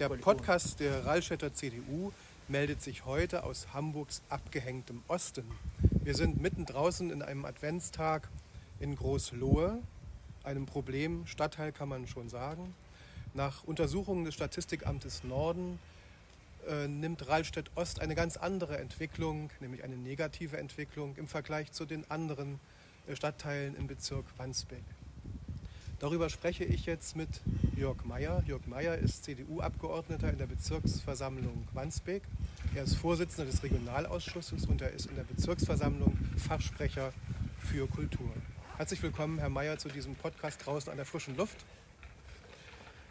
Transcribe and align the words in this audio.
Der 0.00 0.08
Podcast 0.08 0.80
der 0.80 1.06
Rallstätter 1.06 1.54
CDU 1.54 2.10
meldet 2.48 2.82
sich 2.82 3.04
heute 3.04 3.44
aus 3.44 3.68
Hamburgs 3.72 4.22
abgehängtem 4.28 5.00
Osten. 5.06 5.44
Wir 6.02 6.16
sind 6.16 6.42
mitten 6.42 6.66
draußen 6.66 7.12
in 7.12 7.22
einem 7.22 7.44
Adventstag 7.44 8.28
in 8.80 8.96
Großlohe, 8.96 9.78
einem 10.42 10.66
Problem, 10.66 11.28
Stadtteil 11.28 11.70
kann 11.70 11.88
man 11.88 12.08
schon 12.08 12.28
sagen. 12.28 12.74
Nach 13.34 13.62
Untersuchungen 13.62 14.24
des 14.24 14.34
Statistikamtes 14.34 15.22
Norden 15.22 15.78
äh, 16.68 16.88
nimmt 16.88 17.28
Rallstedt 17.28 17.70
Ost 17.76 18.00
eine 18.00 18.16
ganz 18.16 18.36
andere 18.36 18.78
Entwicklung, 18.78 19.50
nämlich 19.60 19.84
eine 19.84 19.96
negative 19.96 20.56
Entwicklung 20.56 21.14
im 21.14 21.28
Vergleich 21.28 21.70
zu 21.70 21.84
den 21.84 22.10
anderen 22.10 22.58
äh, 23.06 23.14
Stadtteilen 23.14 23.76
im 23.76 23.86
Bezirk 23.86 24.24
Wandsbek. 24.38 24.82
Darüber 26.00 26.28
spreche 26.28 26.64
ich 26.64 26.86
jetzt 26.86 27.16
mit 27.16 27.28
Jörg 27.76 28.04
Meyer. 28.04 28.42
Jörg 28.46 28.66
Meyer 28.66 28.96
ist 28.96 29.24
CDU-Abgeordneter 29.24 30.28
in 30.28 30.38
der 30.38 30.46
Bezirksversammlung 30.46 31.66
Wandsbek. 31.72 32.22
Er 32.74 32.82
ist 32.82 32.96
Vorsitzender 32.96 33.50
des 33.50 33.62
Regionalausschusses 33.62 34.66
und 34.66 34.82
er 34.82 34.90
ist 34.90 35.06
in 35.06 35.16
der 35.16 35.22
Bezirksversammlung 35.22 36.18
Fachsprecher 36.36 37.12
für 37.60 37.86
Kultur. 37.86 38.28
Herzlich 38.76 39.02
willkommen, 39.02 39.38
Herr 39.38 39.50
Meyer, 39.50 39.78
zu 39.78 39.88
diesem 39.88 40.16
Podcast 40.16 40.66
draußen 40.66 40.90
an 40.90 40.96
der 40.96 41.06
frischen 41.06 41.36
Luft. 41.36 41.64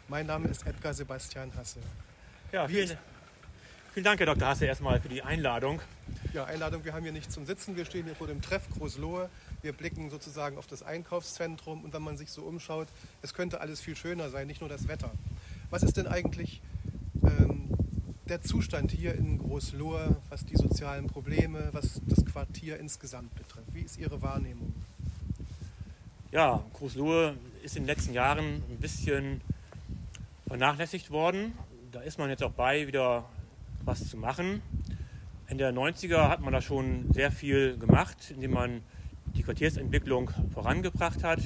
Mein 0.08 0.26
Name 0.26 0.48
ist 0.48 0.66
Edgar 0.66 0.92
Sebastian 0.92 1.50
Hasse. 1.56 1.80
Ja, 2.52 2.68
vielen, 2.68 2.98
vielen 3.94 4.04
Dank, 4.04 4.18
Herr 4.18 4.26
Dr. 4.26 4.48
Hasse, 4.48 4.66
erstmal 4.66 5.00
für 5.00 5.08
die 5.08 5.22
Einladung. 5.22 5.80
Ja, 6.32 6.46
Einladung, 6.46 6.84
wir 6.84 6.94
haben 6.94 7.04
hier 7.04 7.12
nicht 7.12 7.30
zum 7.30 7.46
Sitzen, 7.46 7.76
wir 7.76 7.84
stehen 7.84 8.06
hier 8.06 8.16
vor 8.16 8.26
dem 8.26 8.42
Treff 8.42 8.68
Großlohe. 8.76 9.30
Wir 9.62 9.72
blicken 9.72 10.10
sozusagen 10.10 10.58
auf 10.58 10.66
das 10.66 10.82
Einkaufszentrum 10.82 11.84
und 11.84 11.94
wenn 11.94 12.02
man 12.02 12.16
sich 12.16 12.32
so 12.32 12.42
umschaut, 12.42 12.88
es 13.22 13.34
könnte 13.34 13.60
alles 13.60 13.80
viel 13.80 13.94
schöner 13.94 14.30
sein, 14.30 14.48
nicht 14.48 14.60
nur 14.60 14.68
das 14.68 14.88
Wetter. 14.88 15.12
Was 15.70 15.84
ist 15.84 15.96
denn 15.96 16.08
eigentlich 16.08 16.60
ähm, 17.22 17.68
der 18.28 18.42
Zustand 18.42 18.90
hier 18.90 19.14
in 19.14 19.38
Großlohe, 19.38 20.16
was 20.28 20.44
die 20.44 20.56
sozialen 20.56 21.06
Probleme, 21.06 21.68
was 21.70 22.00
das 22.08 22.26
Quartier 22.26 22.80
insgesamt 22.80 23.32
betrifft? 23.36 23.72
Wie 23.72 23.82
ist 23.82 23.96
Ihre 23.96 24.20
Wahrnehmung? 24.20 24.74
Ja, 26.32 26.64
Großlohe 26.72 27.36
ist 27.62 27.76
in 27.76 27.84
den 27.84 27.86
letzten 27.86 28.12
Jahren 28.12 28.56
ein 28.68 28.78
bisschen 28.80 29.40
vernachlässigt 30.48 31.12
worden. 31.12 31.56
Da 31.92 32.00
ist 32.00 32.18
man 32.18 32.28
jetzt 32.28 32.42
auch 32.42 32.50
bei, 32.50 32.88
wieder 32.88 33.24
was 33.84 34.08
zu 34.08 34.16
machen. 34.16 34.62
Ende 35.46 35.64
der 35.64 35.74
90er 35.74 36.28
hat 36.28 36.40
man 36.40 36.52
da 36.52 36.60
schon 36.60 37.12
sehr 37.12 37.30
viel 37.30 37.76
gemacht, 37.78 38.30
indem 38.30 38.52
man 38.52 38.82
die 39.34 39.42
Quartiersentwicklung 39.42 40.30
vorangebracht 40.52 41.22
hat. 41.22 41.40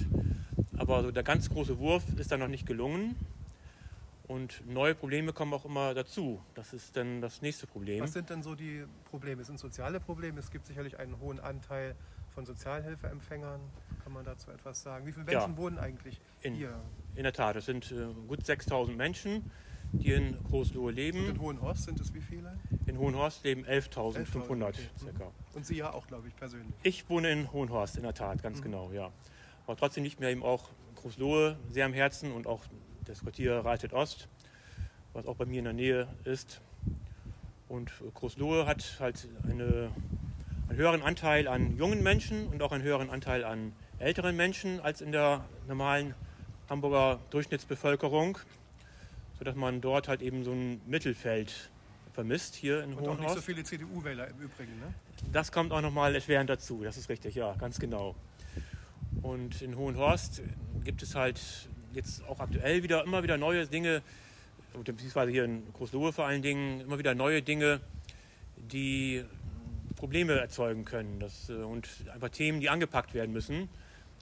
Aber 0.77 1.03
so 1.03 1.11
der 1.11 1.23
ganz 1.23 1.51
große 1.51 1.79
Wurf 1.79 2.05
ist 2.17 2.31
da 2.31 2.37
noch 2.37 2.49
nicht 2.49 2.67
gelungen. 2.67 3.17
Und 4.29 4.63
neue 4.67 4.95
Probleme 4.95 5.33
kommen 5.33 5.55
auch 5.55 5.65
immer 5.65 5.95
dazu. 5.95 6.41
Das 6.55 6.75
ist 6.75 6.97
dann 6.97 7.23
das 7.23 7.41
nächste 7.41 7.67
Problem. 7.67 8.03
Was 8.03 8.13
sind 8.13 8.29
denn 8.29 8.43
so 8.43 8.55
die 8.55 8.85
Probleme? 9.11 9.41
Es 9.41 9.47
sind 9.47 9.59
soziale 9.59 10.01
Probleme. 10.01 10.39
Es 10.39 10.51
gibt 10.51 10.67
sicherlich 10.67 10.99
einen 10.99 11.19
hohen 11.19 11.41
Anteil 11.41 11.95
von 12.35 12.45
Sozialhilfeempfängern. 12.45 13.61
Kann 14.05 14.13
man 14.13 14.25
dazu 14.25 14.51
etwas 14.51 14.83
sagen? 14.83 15.07
Wie 15.07 15.13
viele 15.13 15.25
Menschen 15.25 15.53
ja. 15.53 15.57
wohnen 15.57 15.79
eigentlich 15.79 16.21
in, 16.43 16.55
hier? 16.55 16.79
In 17.15 17.23
der 17.23 17.33
Tat, 17.33 17.57
es 17.57 17.65
sind 17.65 17.91
äh, 17.91 18.07
gut 18.29 18.45
6000 18.45 18.97
Menschen, 18.97 19.51
die 19.93 20.13
in 20.13 20.37
Großlohe 20.45 20.93
leben. 20.93 21.21
Und 21.21 21.37
in 21.37 21.41
Hohenhorst 21.41 21.85
sind 21.85 22.01
es 22.01 22.15
wie 22.15 22.21
viele? 22.21 22.59
In 22.87 22.99
Hohenhorst 22.99 23.45
leben 23.45 23.65
11.500 23.65 24.69
okay. 24.69 24.79
circa. 24.99 25.33
Und 25.55 25.67
Sie 25.67 25.77
ja 25.77 25.93
auch, 25.93 26.07
glaube 26.07 26.29
ich, 26.29 26.37
persönlich? 26.37 26.75
Ich 26.83 27.09
wohne 27.09 27.31
in 27.31 27.53
Hohenhorst, 27.53 27.97
in 27.97 28.03
der 28.03 28.15
Tat, 28.15 28.43
ganz 28.43 28.59
mhm. 28.59 28.65
genau, 28.65 28.91
ja. 28.93 29.11
Aber 29.67 29.77
trotzdem 29.77 30.05
liegt 30.05 30.21
mir 30.21 30.31
eben 30.31 30.43
auch 30.43 30.69
Großlohe 30.97 31.57
sehr 31.71 31.87
am 31.87 31.93
Herzen 31.93 32.33
und 32.33 32.47
auch 32.47 32.63
das 33.05 33.21
Quartier 33.21 33.59
Reitet 33.59 33.93
Ost, 33.93 34.29
was 35.13 35.27
auch 35.27 35.37
bei 35.37 35.47
mir 35.47 35.59
in 35.59 35.65
der 35.65 35.73
Nähe 35.73 36.09
ist. 36.25 36.61
Und 37.69 37.93
Großlohe 38.15 38.67
hat 38.67 38.97
halt 38.99 39.29
eine, 39.45 39.91
einen 40.69 40.79
höheren 40.79 41.03
Anteil 41.03 41.49
an 41.49 41.77
jungen 41.77 42.03
Menschen 42.03 42.47
und 42.49 42.63
auch 42.63 42.73
einen 42.73 42.83
höheren 42.83 43.11
Anteil 43.11 43.45
an 43.45 43.73
älteren 43.99 44.37
Menschen 44.37 44.81
als 44.81 45.01
in 45.01 45.13
der 45.13 45.45
normalen 45.67 46.15
Hamburger 46.69 47.19
Durchschnittsbevölkerung, 47.31 48.39
sodass 49.39 49.55
man 49.55 49.81
dort 49.81 50.09
halt 50.09 50.23
eben 50.23 50.45
so 50.45 50.53
ein 50.53 50.81
Mittelfeld 50.87 51.71
vermisst 52.13 52.55
hier 52.55 52.83
in 52.83 52.97
Hohenhorst. 52.97 53.09
Und 53.09 53.15
auch 53.15 53.21
nicht 53.21 53.35
so 53.35 53.41
viele 53.41 53.63
CDU-Wähler 53.63 54.29
im 54.29 54.41
Übrigen, 54.41 54.79
ne? 54.81 54.95
Das 55.33 55.53
kommt 55.53 55.73
auch 55.73 55.81
nochmal 55.81 56.15
erschwerend 56.15 56.51
dazu, 56.51 56.83
das 56.83 56.97
ist 56.97 57.09
richtig, 57.09 57.35
ja, 57.35 57.55
ganz 57.55 57.79
genau. 57.79 58.15
Und 59.23 59.63
in 59.63 59.77
Hohenhorst 59.77 60.43
gibt 60.85 61.03
es 61.03 61.15
halt 61.15 61.41
jetzt 61.93 62.25
auch 62.29 62.41
aktuell 62.41 62.83
wieder 62.83 63.05
immer 63.05 63.23
wieder 63.23 63.37
neue 63.37 63.67
Dinge, 63.67 64.03
beziehungsweise 64.85 65.31
hier 65.31 65.45
in 65.45 65.73
Großlohe 65.73 66.13
vor 66.13 66.27
allen 66.27 66.43
Dingen, 66.43 66.81
immer 66.81 66.99
wieder 66.99 67.15
neue 67.15 67.43
Dinge, 67.43 67.81
die 68.57 69.25
Probleme 69.97 70.39
erzeugen 70.39 70.85
können 70.85 71.19
das, 71.21 71.51
äh, 71.51 71.55
und 71.55 71.89
einfach 72.13 72.29
Themen, 72.29 72.61
die 72.61 72.71
angepackt 72.71 73.15
werden 73.15 73.33
müssen. 73.33 73.69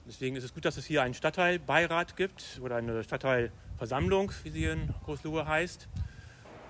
Deswegen 0.07 0.35
ist 0.35 0.43
es 0.43 0.53
gut, 0.53 0.65
dass 0.65 0.77
es 0.77 0.85
hier 0.85 1.03
einen 1.03 1.13
Stadtteilbeirat 1.13 2.15
gibt 2.15 2.59
oder 2.63 2.77
eine 2.77 3.03
Stadtteilversammlung, 3.77 4.31
wie 4.43 4.49
sie 4.49 4.65
in 4.65 4.93
Großlohe 5.05 5.47
heißt. 5.47 5.87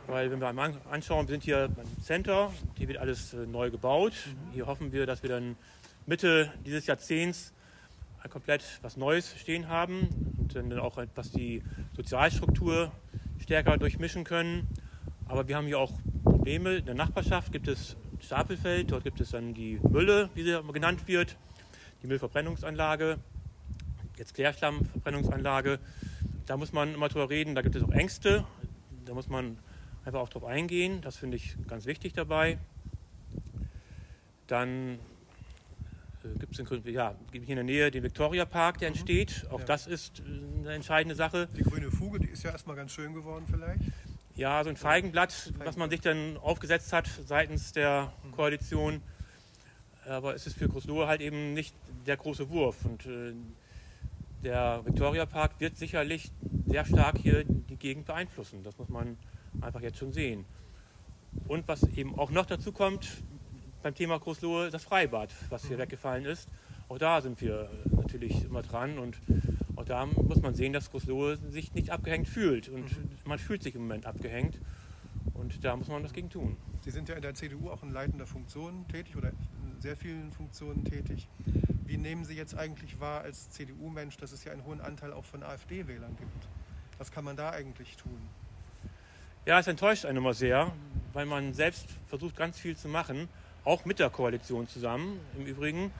Weil 0.07 0.31
wenn 0.31 0.39
wir 0.39 0.47
einmal 0.47 0.73
anschauen, 0.91 1.27
wir 1.27 1.33
sind 1.33 1.43
hier 1.43 1.69
beim 1.69 1.85
Center, 2.01 2.51
hier 2.77 2.87
wird 2.87 2.97
alles 2.97 3.33
äh, 3.33 3.45
neu 3.45 3.71
gebaut. 3.71 4.13
Mhm. 4.25 4.53
Hier 4.53 4.67
hoffen 4.67 4.91
wir, 4.91 5.05
dass 5.05 5.23
wir 5.23 5.29
dann 5.29 5.55
Mitte 6.05 6.51
dieses 6.65 6.85
Jahrzehnts 6.85 7.53
komplett 8.29 8.61
was 8.81 8.97
Neues 8.97 9.33
stehen 9.39 9.69
haben 9.69 10.35
und 10.37 10.53
dann 10.53 10.77
auch 10.79 10.97
etwas 10.97 11.31
die 11.31 11.63
Sozialstruktur 11.95 12.91
stärker 13.39 13.77
durchmischen 13.77 14.25
können. 14.25 14.67
Aber 15.29 15.47
wir 15.47 15.55
haben 15.55 15.67
hier 15.67 15.79
auch 15.79 15.93
Probleme. 16.23 16.75
In 16.75 16.85
der 16.85 16.95
Nachbarschaft 16.95 17.53
gibt 17.53 17.69
es 17.69 17.95
Stapelfeld, 18.19 18.91
dort 18.91 19.05
gibt 19.05 19.21
es 19.21 19.29
dann 19.29 19.53
die 19.53 19.79
Mülle, 19.89 20.29
wie 20.33 20.43
sie 20.43 20.61
genannt 20.73 21.07
wird, 21.07 21.37
die 22.03 22.07
Müllverbrennungsanlage, 22.07 23.17
jetzt 24.17 24.33
Klärschlammverbrennungsanlage. 24.33 25.79
Da 26.47 26.55
muss 26.55 26.71
man 26.71 26.93
immer 26.93 27.09
drüber 27.09 27.29
reden, 27.29 27.55
da 27.55 27.61
gibt 27.61 27.75
es 27.75 27.83
auch 27.83 27.91
Ängste, 27.91 28.45
da 29.05 29.13
muss 29.13 29.27
man 29.27 29.59
einfach 30.05 30.21
auch 30.21 30.29
drauf 30.29 30.45
eingehen, 30.45 31.01
das 31.01 31.17
finde 31.17 31.35
ich 31.35 31.57
ganz 31.67 31.85
wichtig 31.85 32.13
dabei. 32.13 32.57
Dann 34.47 34.97
äh, 36.23 36.39
gibt 36.39 36.57
es 36.57 36.69
ja, 36.85 37.15
hier 37.33 37.49
in 37.49 37.55
der 37.55 37.63
Nähe 37.65 37.91
den 37.91 38.01
Victoria 38.01 38.45
Park, 38.45 38.77
der 38.77 38.89
mhm. 38.89 38.95
entsteht. 38.95 39.45
Auch 39.51 39.59
ja. 39.59 39.65
das 39.65 39.87
ist 39.87 40.19
äh, 40.19 40.23
eine 40.59 40.73
entscheidende 40.73 41.15
Sache. 41.15 41.49
Die 41.57 41.63
grüne 41.63 41.91
Fuge, 41.91 42.19
die 42.19 42.29
ist 42.29 42.43
ja 42.43 42.51
erstmal 42.51 42.77
ganz 42.77 42.93
schön 42.93 43.13
geworden 43.13 43.43
vielleicht. 43.49 43.81
Ja, 44.35 44.63
so 44.63 44.69
ein 44.69 44.77
Feigenblatt, 44.77 45.33
Feigenblatt, 45.33 45.67
was 45.67 45.75
man 45.75 45.89
sich 45.89 45.99
dann 45.99 46.37
aufgesetzt 46.37 46.93
hat 46.93 47.09
seitens 47.25 47.73
der 47.73 48.13
mhm. 48.23 48.31
Koalition. 48.31 49.01
Aber 50.07 50.33
es 50.33 50.47
ist 50.47 50.57
für 50.57 50.69
Großlohe 50.69 51.07
halt 51.07 51.19
eben 51.19 51.53
nicht 51.53 51.75
der 52.05 52.15
große 52.15 52.49
Wurf. 52.49 52.85
Und 52.85 53.05
äh, 53.05 53.33
der 54.43 54.81
Victoria 54.85 55.25
Park 55.25 55.59
wird 55.59 55.77
sicherlich 55.77 56.31
sehr 56.65 56.85
stark 56.85 57.17
hier 57.17 57.43
die 57.43 57.77
Gegend 57.77 58.05
beeinflussen. 58.05 58.63
Das 58.63 58.77
muss 58.77 58.89
man 58.89 59.17
einfach 59.61 59.81
jetzt 59.81 59.97
schon 59.97 60.11
sehen. 60.11 60.45
Und 61.47 61.67
was 61.67 61.83
eben 61.83 62.17
auch 62.17 62.31
noch 62.31 62.45
dazu 62.45 62.71
kommt, 62.71 63.23
beim 63.83 63.95
Thema 63.95 64.19
Großlohe 64.19 64.69
das 64.69 64.83
Freibad, 64.83 65.33
was 65.49 65.65
hier 65.65 65.77
mhm. 65.77 65.81
weggefallen 65.81 66.25
ist. 66.25 66.49
Auch 66.89 66.97
da 66.97 67.21
sind 67.21 67.41
wir 67.41 67.69
natürlich 67.91 68.45
immer 68.45 68.61
dran 68.61 68.97
und 68.97 69.17
auch 69.75 69.85
da 69.85 70.05
muss 70.05 70.41
man 70.41 70.55
sehen, 70.55 70.73
dass 70.73 70.89
Großlohe 70.89 71.37
sich 71.37 71.73
nicht 71.73 71.91
abgehängt 71.91 72.27
fühlt 72.27 72.69
und 72.69 72.83
mhm. 72.83 73.09
man 73.25 73.39
fühlt 73.39 73.61
sich 73.61 73.75
im 73.75 73.81
Moment 73.81 74.05
abgehängt 74.05 74.59
und 75.33 75.63
da 75.63 75.75
muss 75.75 75.87
man 75.87 76.03
was 76.03 76.13
gegen 76.13 76.29
tun. 76.29 76.57
Sie 76.81 76.91
sind 76.91 77.09
ja 77.09 77.15
in 77.15 77.21
der 77.21 77.33
CDU 77.33 77.69
auch 77.69 77.83
in 77.83 77.91
leitender 77.91 78.25
Funktion 78.25 78.87
tätig 78.87 79.15
oder 79.15 79.29
in 79.29 79.81
sehr 79.81 79.95
vielen 79.95 80.31
Funktionen 80.31 80.85
tätig. 80.85 81.27
Wie 81.87 81.97
nehmen 81.97 82.25
Sie 82.25 82.35
jetzt 82.35 82.53
eigentlich 82.53 82.99
wahr 82.99 83.21
als 83.21 83.49
CDU-Mensch, 83.51 84.17
dass 84.17 84.33
es 84.33 84.43
ja 84.43 84.51
einen 84.51 84.65
hohen 84.65 84.81
Anteil 84.81 85.13
auch 85.13 85.23
von 85.23 85.41
AfD-Wählern 85.41 86.17
gibt? 86.17 86.47
Was 86.97 87.11
kann 87.11 87.23
man 87.23 87.37
da 87.37 87.51
eigentlich 87.51 87.95
tun? 87.95 88.19
Ja, 89.45 89.57
es 89.57 89.67
enttäuscht 89.67 90.05
einen 90.05 90.17
immer 90.17 90.33
sehr, 90.33 90.73
weil 91.13 91.25
man 91.25 91.53
selbst 91.53 91.87
versucht, 92.09 92.35
ganz 92.35 92.59
viel 92.59 92.75
zu 92.75 92.89
machen 92.89 93.29
auch 93.63 93.85
mit 93.85 93.99
der 93.99 94.09
Koalition 94.09 94.67
zusammen 94.67 95.19
im 95.37 95.45
Übrigen. 95.45 95.91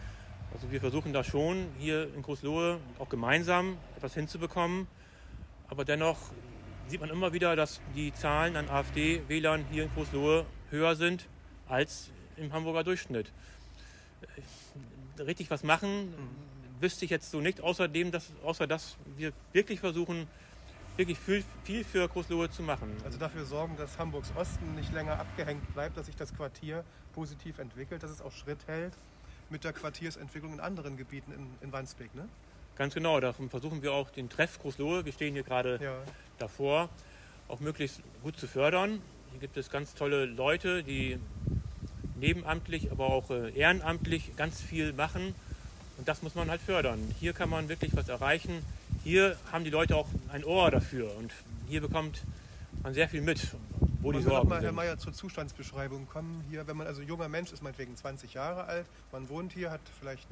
Also 0.54 0.72
wir 0.72 0.80
versuchen 0.82 1.14
da 1.14 1.24
schon 1.24 1.68
hier 1.78 2.14
in 2.14 2.22
Großlohe 2.22 2.80
auch 3.00 3.08
gemeinsam 3.10 3.78
etwas 3.96 4.14
hinzubekommen. 4.14 4.88
Aber 5.70 5.86
dennoch 5.86 6.18
sieht 6.88 7.02
man 7.02 7.10
immer 7.10 7.32
wieder, 7.32 7.56
dass 7.56 7.82
die 7.96 8.14
Zahlen 8.14 8.56
an 8.58 8.70
AfD-Wählern 8.70 9.66
hier 9.72 9.84
in 9.84 9.90
Großlohe 9.94 10.46
höher 10.70 10.96
sind 10.96 11.28
als 11.68 12.10
im 12.38 12.54
Hamburger 12.54 12.86
Durchschnitt. 12.86 13.32
Richtig 15.20 15.50
was 15.50 15.64
machen 15.64 16.14
wüsste 16.80 17.06
ich 17.06 17.12
jetzt 17.12 17.32
so 17.32 17.42
nicht, 17.42 17.62
außer, 17.62 17.88
dem, 17.88 18.12
dass, 18.12 18.32
außer 18.44 18.68
dass 18.68 18.98
wir 19.16 19.32
wirklich 19.54 19.80
versuchen, 19.80 20.28
wirklich 20.96 21.18
viel, 21.18 21.44
viel 21.64 21.84
für 21.84 22.08
Großlohe 22.08 22.50
zu 22.50 22.64
machen. 22.64 22.96
Also 23.04 23.18
dafür 23.18 23.46
sorgen, 23.46 23.78
dass 23.78 23.98
Hamburgs 23.98 24.32
Osten 24.36 24.76
nicht 24.76 24.94
länger 24.94 25.20
abgehängt 25.20 25.74
bleibt, 25.74 25.98
dass 25.98 26.08
sich 26.08 26.16
das 26.16 26.36
Quartier 26.36 26.84
positiv 27.14 27.60
entwickelt, 27.60 28.04
dass 28.04 28.12
es 28.12 28.22
auch 28.22 28.32
Schritt 28.32 28.60
hält 28.68 28.94
mit 29.50 29.64
der 29.64 29.74
Quartiersentwicklung 29.74 30.54
in 30.54 30.60
anderen 30.60 30.98
Gebieten 30.98 31.32
in, 31.32 31.48
in 31.62 31.72
Wandsbek, 31.72 32.14
ne? 32.16 32.28
Ganz 32.76 32.94
genau, 32.94 33.20
darum 33.20 33.50
versuchen 33.50 33.82
wir 33.82 33.92
auch 33.92 34.12
den 34.12 34.30
Treff 34.30 34.60
Großlohe, 34.60 35.04
wir 35.04 35.12
stehen 35.12 35.34
hier 35.34 35.42
gerade 35.42 35.80
ja. 35.82 35.96
davor, 36.38 36.90
auch 37.48 37.60
möglichst 37.60 38.02
gut 38.22 38.38
zu 38.38 38.48
fördern. 38.48 39.02
Hier 39.32 39.40
gibt 39.40 39.58
es 39.58 39.72
ganz 39.72 39.96
tolle 39.96 40.26
Leute, 40.26 40.84
die 40.84 41.18
nebenamtlich, 42.20 42.92
aber 42.92 43.08
auch 43.08 43.30
äh, 43.30 43.52
ehrenamtlich 43.52 44.36
ganz 44.36 44.62
viel 44.62 44.94
machen. 44.94 45.34
Und 45.98 46.08
das 46.08 46.22
muss 46.22 46.36
man 46.36 46.50
halt 46.50 46.62
fördern. 46.62 47.00
Hier 47.20 47.34
kann 47.34 47.50
man 47.50 47.70
wirklich 47.70 47.96
was 47.96 48.08
erreichen. 48.08 48.64
Hier 49.04 49.38
haben 49.52 49.64
die 49.64 49.70
Leute 49.70 49.96
auch 49.96 50.08
ein 50.32 50.44
Ohr 50.44 50.70
dafür. 50.70 51.16
Und 51.18 51.32
hier 51.68 51.82
bekommt 51.82 52.24
man 52.84 52.94
sehr 52.94 53.10
viel 53.10 53.22
mit, 53.22 53.56
wo 54.02 54.12
man 54.12 54.22
die 54.22 54.28
Sorgen 54.28 54.50
mal, 54.50 54.56
Herr 54.56 54.68
sind. 54.68 54.76
Meier, 54.76 54.98
zur 54.98 55.14
Zustandsbeschreibung 55.14 56.08
kommen. 56.08 56.44
Hier, 56.50 56.68
wenn 56.68 56.78
man 56.78 56.88
also 56.88 57.02
junger 57.02 57.30
Mensch 57.30 57.52
ist, 57.52 57.64
meinetwegen 57.64 57.96
20 57.96 58.34
Jahre 58.34 58.66
alt, 58.66 58.86
man 59.12 59.28
wohnt 59.30 59.54
hier, 59.54 59.72
hat 59.72 59.82
vielleicht 60.00 60.28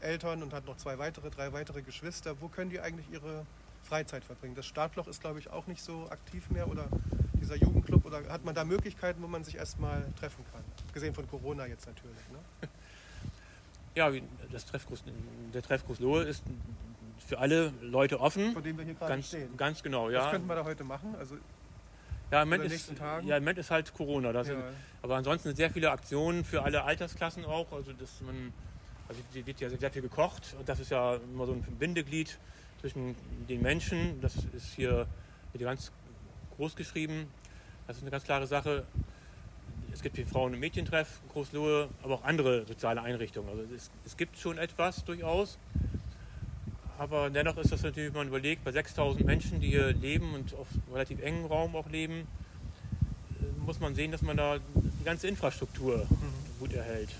Eltern 0.00 0.42
und 0.42 0.52
hat 0.52 0.66
noch 0.66 0.76
zwei 0.76 0.98
weitere, 0.98 1.30
drei 1.30 1.52
weitere 1.52 1.82
Geschwister. 1.82 2.40
Wo 2.40 2.48
können 2.48 2.70
die 2.70 2.80
eigentlich 2.80 3.06
ihre 3.12 3.44
Freizeit 3.82 4.24
verbringen? 4.24 4.54
Das 4.54 4.66
Startloch 4.66 5.06
ist, 5.06 5.20
glaube 5.20 5.38
ich, 5.38 5.50
auch 5.50 5.66
nicht 5.66 5.82
so 5.82 6.08
aktiv 6.10 6.48
mehr 6.50 6.68
oder 6.68 6.88
dieser 7.40 7.56
Jugendclub 7.56 8.04
oder 8.04 8.22
hat 8.28 8.44
man 8.44 8.54
da 8.54 8.64
Möglichkeiten, 8.64 9.22
wo 9.22 9.26
man 9.26 9.44
sich 9.44 9.56
erstmal 9.56 10.04
treffen 10.18 10.44
kann? 10.52 10.62
Gesehen 10.98 11.14
von 11.14 11.28
Corona 11.28 11.66
jetzt 11.66 11.86
natürlich. 11.86 12.16
Ne? 12.32 12.68
Ja, 13.94 14.10
das 14.52 14.66
Treffkurs, 14.66 15.02
der 15.54 15.62
Treffkurs 15.62 15.98
Lohe 16.00 16.22
ist 16.24 16.42
für 17.26 17.38
alle 17.38 17.72
Leute 17.82 18.20
offen. 18.20 18.52
Vor 18.52 18.62
dem 18.62 18.76
wir 18.78 18.84
hier 18.84 18.94
gerade 18.94 19.12
Ganz, 19.12 19.28
stehen. 19.28 19.56
ganz 19.56 19.82
genau, 19.82 20.06
Was 20.06 20.12
ja. 20.12 20.30
könnten 20.30 20.48
wir 20.48 20.56
da 20.56 20.64
heute 20.64 20.82
machen? 20.84 21.14
Also, 21.18 21.36
Ja, 22.30 22.42
im 22.42 22.48
Moment, 22.48 22.72
ist, 22.72 22.96
Tagen? 22.96 23.26
ja, 23.26 23.36
im 23.36 23.42
Moment 23.44 23.58
ist 23.58 23.70
halt 23.70 23.92
Corona. 23.94 24.32
Ja, 24.32 24.44
sind, 24.44 24.62
aber 25.02 25.16
ansonsten 25.16 25.54
sehr 25.54 25.70
viele 25.70 25.90
Aktionen 25.90 26.44
für 26.44 26.62
alle 26.62 26.84
Altersklassen 26.84 27.44
auch. 27.44 27.72
Also, 27.72 27.92
dass 27.92 28.20
man, 28.20 28.52
also 29.08 29.20
die 29.34 29.46
wird 29.46 29.60
ja 29.60 29.68
sehr 29.70 29.90
viel 29.90 30.02
gekocht 30.02 30.54
und 30.58 30.68
das 30.68 30.80
ist 30.80 30.90
ja 30.90 31.16
immer 31.16 31.46
so 31.46 31.52
ein 31.52 31.62
Bindeglied 31.62 32.38
zwischen 32.80 33.14
den 33.48 33.62
Menschen. 33.62 34.20
Das 34.20 34.34
ist 34.52 34.74
hier, 34.74 35.06
wird 35.52 35.58
hier 35.58 35.66
ganz 35.66 35.90
groß 36.56 36.76
geschrieben. 36.76 37.26
Das 37.86 37.96
ist 37.96 38.02
eine 38.02 38.10
ganz 38.10 38.24
klare 38.24 38.46
Sache. 38.46 38.86
Es 39.98 40.02
gibt 40.04 40.16
den 40.16 40.28
Frauen- 40.28 40.54
und 40.54 40.60
Mädchentreff, 40.60 41.08
Großlohe, 41.32 41.88
aber 42.04 42.14
auch 42.14 42.22
andere 42.22 42.64
soziale 42.66 43.02
Einrichtungen. 43.02 43.48
Also 43.48 43.62
es, 43.74 43.90
es 44.06 44.16
gibt 44.16 44.38
schon 44.38 44.56
etwas 44.56 45.04
durchaus. 45.04 45.58
Aber 46.98 47.30
dennoch 47.30 47.56
ist 47.56 47.72
das 47.72 47.82
natürlich, 47.82 48.10
wenn 48.14 48.18
man 48.20 48.28
überlegt, 48.28 48.62
bei 48.62 48.70
6000 48.70 49.26
Menschen, 49.26 49.60
die 49.60 49.70
hier 49.70 49.92
leben 49.92 50.34
und 50.34 50.54
auf 50.54 50.68
relativ 50.92 51.20
engem 51.20 51.46
Raum 51.46 51.74
auch 51.74 51.88
leben, 51.90 52.28
äh, 53.40 53.64
muss 53.66 53.80
man 53.80 53.96
sehen, 53.96 54.12
dass 54.12 54.22
man 54.22 54.36
da 54.36 54.58
die 54.76 55.04
ganze 55.04 55.26
Infrastruktur 55.26 55.96
Mhm. 56.08 56.60
gut 56.60 56.72
erhält. 56.74 57.10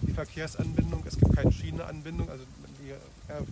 die 0.00 0.12
Verkehrsanbindung, 0.12 1.02
es 1.06 1.18
gibt 1.18 1.36
keine 1.36 1.52
Schienenanbindung, 1.52 2.30
also 2.30 2.44
die 2.82 2.90
R 3.30 3.42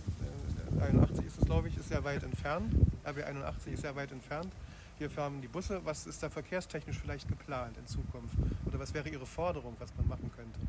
81 0.81 1.25
ist 1.27 1.37
es, 1.39 1.45
glaube 1.45 1.67
ich, 1.67 1.77
ist 1.77 1.89
sehr 1.89 2.03
weit 2.03 2.23
entfernt. 2.23 2.73
RB 3.07 3.23
81 3.23 3.73
ist 3.73 3.81
sehr 3.81 3.95
weit 3.95 4.11
entfernt. 4.11 4.51
Hier 4.99 5.09
fahren 5.09 5.41
die 5.41 5.47
Busse. 5.47 5.81
Was 5.83 6.05
ist 6.05 6.21
da 6.21 6.29
verkehrstechnisch 6.29 6.97
vielleicht 6.99 7.27
geplant 7.27 7.75
in 7.77 7.87
Zukunft? 7.87 8.35
Oder 8.73 8.81
was 8.81 8.93
wäre 8.95 9.07
Ihre 9.07 9.25
Forderung, 9.27 9.75
was 9.77 9.93
man 9.95 10.07
machen 10.07 10.31
könnte? 10.35 10.59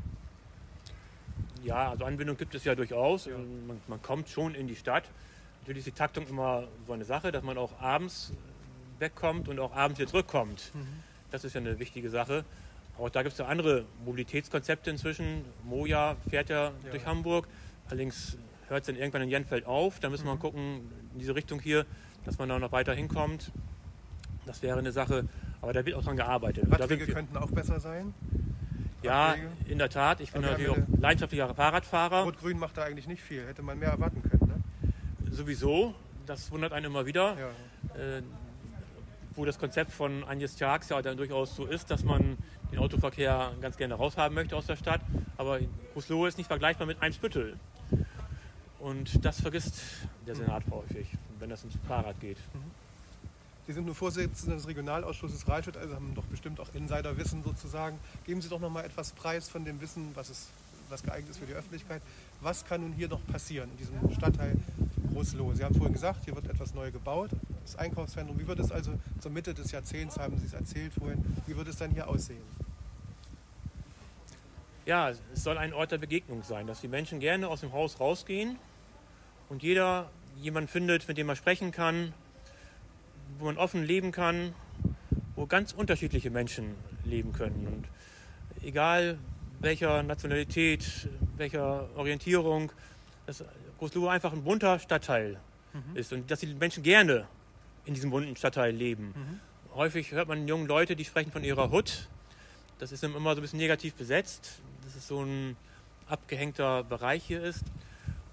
Ja, 1.65 1.91
also 1.91 2.05
Anbindung 2.05 2.37
gibt 2.37 2.55
es 2.55 2.65
ja 2.65 2.75
durchaus. 2.75 3.25
Ja. 3.25 3.39
Man, 3.39 3.81
man 3.89 4.03
kommt 4.03 4.29
schon 4.29 4.55
in 4.55 4.67
die 4.69 4.77
Stadt. 4.77 5.05
Natürlich 5.63 5.87
ist 5.87 5.87
die 5.95 5.99
Taktung 5.99 6.27
immer 6.27 6.65
so 6.87 6.93
eine 6.93 7.07
Sache, 7.07 7.33
dass 7.33 7.43
man 7.43 7.57
auch 7.57 7.81
abends 7.81 8.33
wegkommt 8.99 9.49
und 9.49 9.59
auch 9.59 9.75
abends 9.75 9.99
wieder 9.99 10.11
zurückkommt. 10.11 10.73
Das 11.31 11.45
ist 11.45 11.55
ja 11.55 11.63
eine 11.63 11.79
wichtige 11.79 12.11
Sache. 12.11 12.45
Auch 12.99 13.09
da 13.09 13.23
gibt 13.23 13.33
es 13.33 13.39
ja 13.39 13.47
andere 13.47 13.87
Mobilitätskonzepte 14.05 14.91
inzwischen. 14.91 15.47
Moja 15.65 16.17
fährt 16.29 16.51
ja, 16.51 16.65
Ja. 16.85 16.91
durch 16.91 17.07
Hamburg. 17.07 17.49
Allerdings 17.89 18.37
hört 18.69 18.83
es 18.83 18.87
dann 18.89 18.97
irgendwann 18.97 19.23
in 19.23 19.31
Jenfeld 19.31 19.65
auf. 19.65 19.99
Da 20.01 20.11
müssen 20.11 20.27
wir 20.27 20.35
Mhm. 20.35 20.41
gucken, 20.41 20.93
in 21.15 21.19
diese 21.21 21.35
Richtung 21.35 21.59
hier, 21.61 21.87
dass 22.27 22.37
man 22.37 22.51
da 22.51 22.59
noch 22.59 22.71
weiter 22.73 22.93
hinkommt. 22.93 23.51
Das 24.45 24.61
wäre 24.63 24.79
eine 24.79 24.93
Sache. 24.93 25.27
Aber 25.65 25.73
da 25.73 25.87
wird 25.87 25.97
auch 25.97 26.05
dran 26.05 26.19
gearbeitet. 26.19 26.71
Radwege 26.71 27.07
könnten 27.07 27.39
auch 27.39 27.51
besser 27.51 27.81
sein. 27.81 28.13
ja, 29.01 29.35
in 29.67 29.79
der 29.79 29.89
Tat. 29.89 30.21
Ich 30.21 30.31
bin 30.31 30.43
wir 30.43 30.51
natürlich 30.51 30.71
auch 30.73 31.01
leidenschaftlicher 31.01 31.55
Fahrradfahrer. 31.55 32.25
Rot-Grün 32.25 32.59
macht 32.59 32.77
da 32.77 32.83
eigentlich 32.83 33.07
nicht 33.07 33.23
viel. 33.23 33.47
Hätte 33.47 33.63
man 33.63 33.79
mehr 33.79 33.89
erwarten 33.89 34.23
können. 34.23 34.63
Ne? 35.23 35.33
Sowieso. 35.33 35.95
Das 36.27 36.51
wundert 36.51 36.75
einen 36.75 36.85
immer 36.85 37.07
wieder. 37.07 37.35
Ja. 37.39 37.99
äh, 37.99 38.23
wo 39.35 39.47
das 39.47 39.59
Konzept 39.59 39.91
von 39.91 40.23
Agnes 40.25 40.55
Tjax 40.57 40.91
ja 40.91 41.01
dann 41.01 41.17
durchaus 41.17 41.57
so 41.57 41.65
ist, 41.65 41.91
dass 41.91 42.05
man 42.05 42.37
den 42.71 42.79
Autoverkehr 42.79 43.53
ganz 43.63 43.79
gerne 43.79 43.95
raushaben 43.95 44.35
möchte 44.35 44.55
aus 44.57 44.67
der 44.67 44.77
Stadt. 44.77 45.01
Aber 45.39 45.61
Rußlohe 45.97 46.29
ist 46.29 46.37
nicht 46.37 46.49
vergleichbar 46.49 46.87
mit 46.87 47.01
Eimsbüttel. 47.01 47.59
Und 48.81 49.25
das 49.25 49.41
vergisst 49.41 49.81
der 50.27 50.35
Senat 50.35 50.63
häufig, 50.71 51.09
wenn 51.39 51.49
das 51.49 51.63
ums 51.63 51.79
Fahrrad 51.89 52.21
geht. 52.21 52.37
Sie 53.67 53.73
sind 53.73 53.87
nur 53.87 53.95
Vorsitzender 53.95 54.57
des 54.57 54.69
Regionalausschusses 54.69 55.49
Rahlstedt, 55.49 55.77
also 55.77 55.95
haben 55.95 56.15
doch 56.15 56.25
bestimmt 56.25 56.61
auch 56.61 56.69
Insiderwissen 56.75 57.43
sozusagen. 57.43 57.99
Geben 58.27 58.43
Sie 58.43 58.49
doch 58.49 58.61
noch 58.61 58.71
mal 58.71 58.85
etwas 58.85 59.13
preis 59.13 59.49
von 59.49 59.65
dem 59.65 59.81
Wissen, 59.81 60.11
was, 60.15 60.29
es, 60.29 60.49
was 60.91 61.03
geeignet 61.03 61.31
ist 61.31 61.39
für 61.39 61.47
die 61.47 61.55
Öffentlichkeit. 61.55 62.03
Was 62.43 62.67
kann 62.67 62.83
nun 62.83 62.93
hier 62.93 63.09
noch 63.09 63.25
passieren 63.27 63.71
in 63.71 63.77
diesem 63.79 64.15
Stadtteil 64.15 64.55
Großlohe? 65.13 65.57
Sie 65.57 65.65
haben 65.65 65.75
vorhin 65.75 65.95
gesagt, 65.95 66.27
hier 66.27 66.35
wird 66.35 66.47
etwas 66.47 66.75
neu 66.75 66.91
gebaut, 66.91 67.31
das 67.65 67.77
Einkaufszentrum. 67.77 68.39
Wie 68.39 68.47
wird 68.47 68.59
es 68.59 68.71
also 68.71 68.93
zur 69.19 69.31
Mitte 69.31 69.55
des 69.55 69.73
Jahrzehnts, 69.73 70.19
haben 70.19 70.39
Sie 70.39 70.45
es 70.45 70.53
erzählt 70.53 70.93
vorhin, 70.93 71.25
wie 71.47 71.57
wird 71.57 71.69
es 71.69 71.77
dann 71.77 71.91
hier 71.91 72.07
aussehen? 72.07 72.43
Ja, 74.85 75.09
es 75.09 75.43
soll 75.43 75.57
ein 75.57 75.73
Ort 75.73 75.93
der 75.93 75.99
Begegnung 75.99 76.43
sein, 76.43 76.67
dass 76.67 76.83
die 76.83 76.89
Menschen 76.89 77.19
gerne 77.19 77.49
aus 77.49 77.61
dem 77.61 77.73
Haus 77.73 77.99
rausgehen 77.99 78.59
und 79.49 79.63
jeder 79.63 80.11
jemanden 80.37 80.69
findet, 80.69 81.09
mit 81.09 81.17
dem 81.17 81.27
man 81.27 81.37
sprechen 81.37 81.73
kann, 81.73 82.13
wo 83.39 83.47
man 83.47 83.57
offen 83.57 83.85
leben 83.85 84.13
kann, 84.13 84.55
wo 85.37 85.47
ganz 85.47 85.73
unterschiedliche 85.73 86.31
Menschen 86.31 86.75
leben 87.05 87.33
können. 87.33 87.67
Und 87.67 88.65
egal 88.67 89.19
welcher 89.61 90.03
Nationalität, 90.03 91.09
welcher 91.37 91.89
Orientierung, 91.97 92.71
dass 93.27 93.45
Großlohe 93.79 94.11
einfach 94.11 94.33
ein 94.33 94.45
bunter 94.45 94.79
Stadtteil 94.79 95.39
ist 95.95 96.13
und 96.13 96.31
dass 96.31 96.41
die 96.41 96.47
Menschen 96.55 96.83
gerne 96.83 97.27
in 97.85 97.95
diesem 97.95 98.11
bunten 98.11 98.37
Stadtteil 98.37 98.73
leben. 98.75 99.13
Häufig 99.75 100.13
hört 100.13 100.29
man 100.29 100.47
jungen 100.47 100.67
Leute, 100.69 100.95
die 100.95 101.05
sprechen 101.05 101.33
von 101.33 101.43
ihrer 101.43 101.71
Hut. 101.71 102.09
Das 102.79 102.93
ist 102.93 103.03
immer 103.03 103.19
so 103.35 103.41
ein 103.41 103.43
bisschen 103.43 103.59
negativ 103.59 103.95
besetzt, 103.95 104.61
dass 104.85 104.95
es 104.95 105.09
so 105.09 105.23
ein 105.23 105.57
abgehängter 106.09 106.85
Bereich 106.85 107.25
hier 107.25 107.43
ist. 107.43 107.65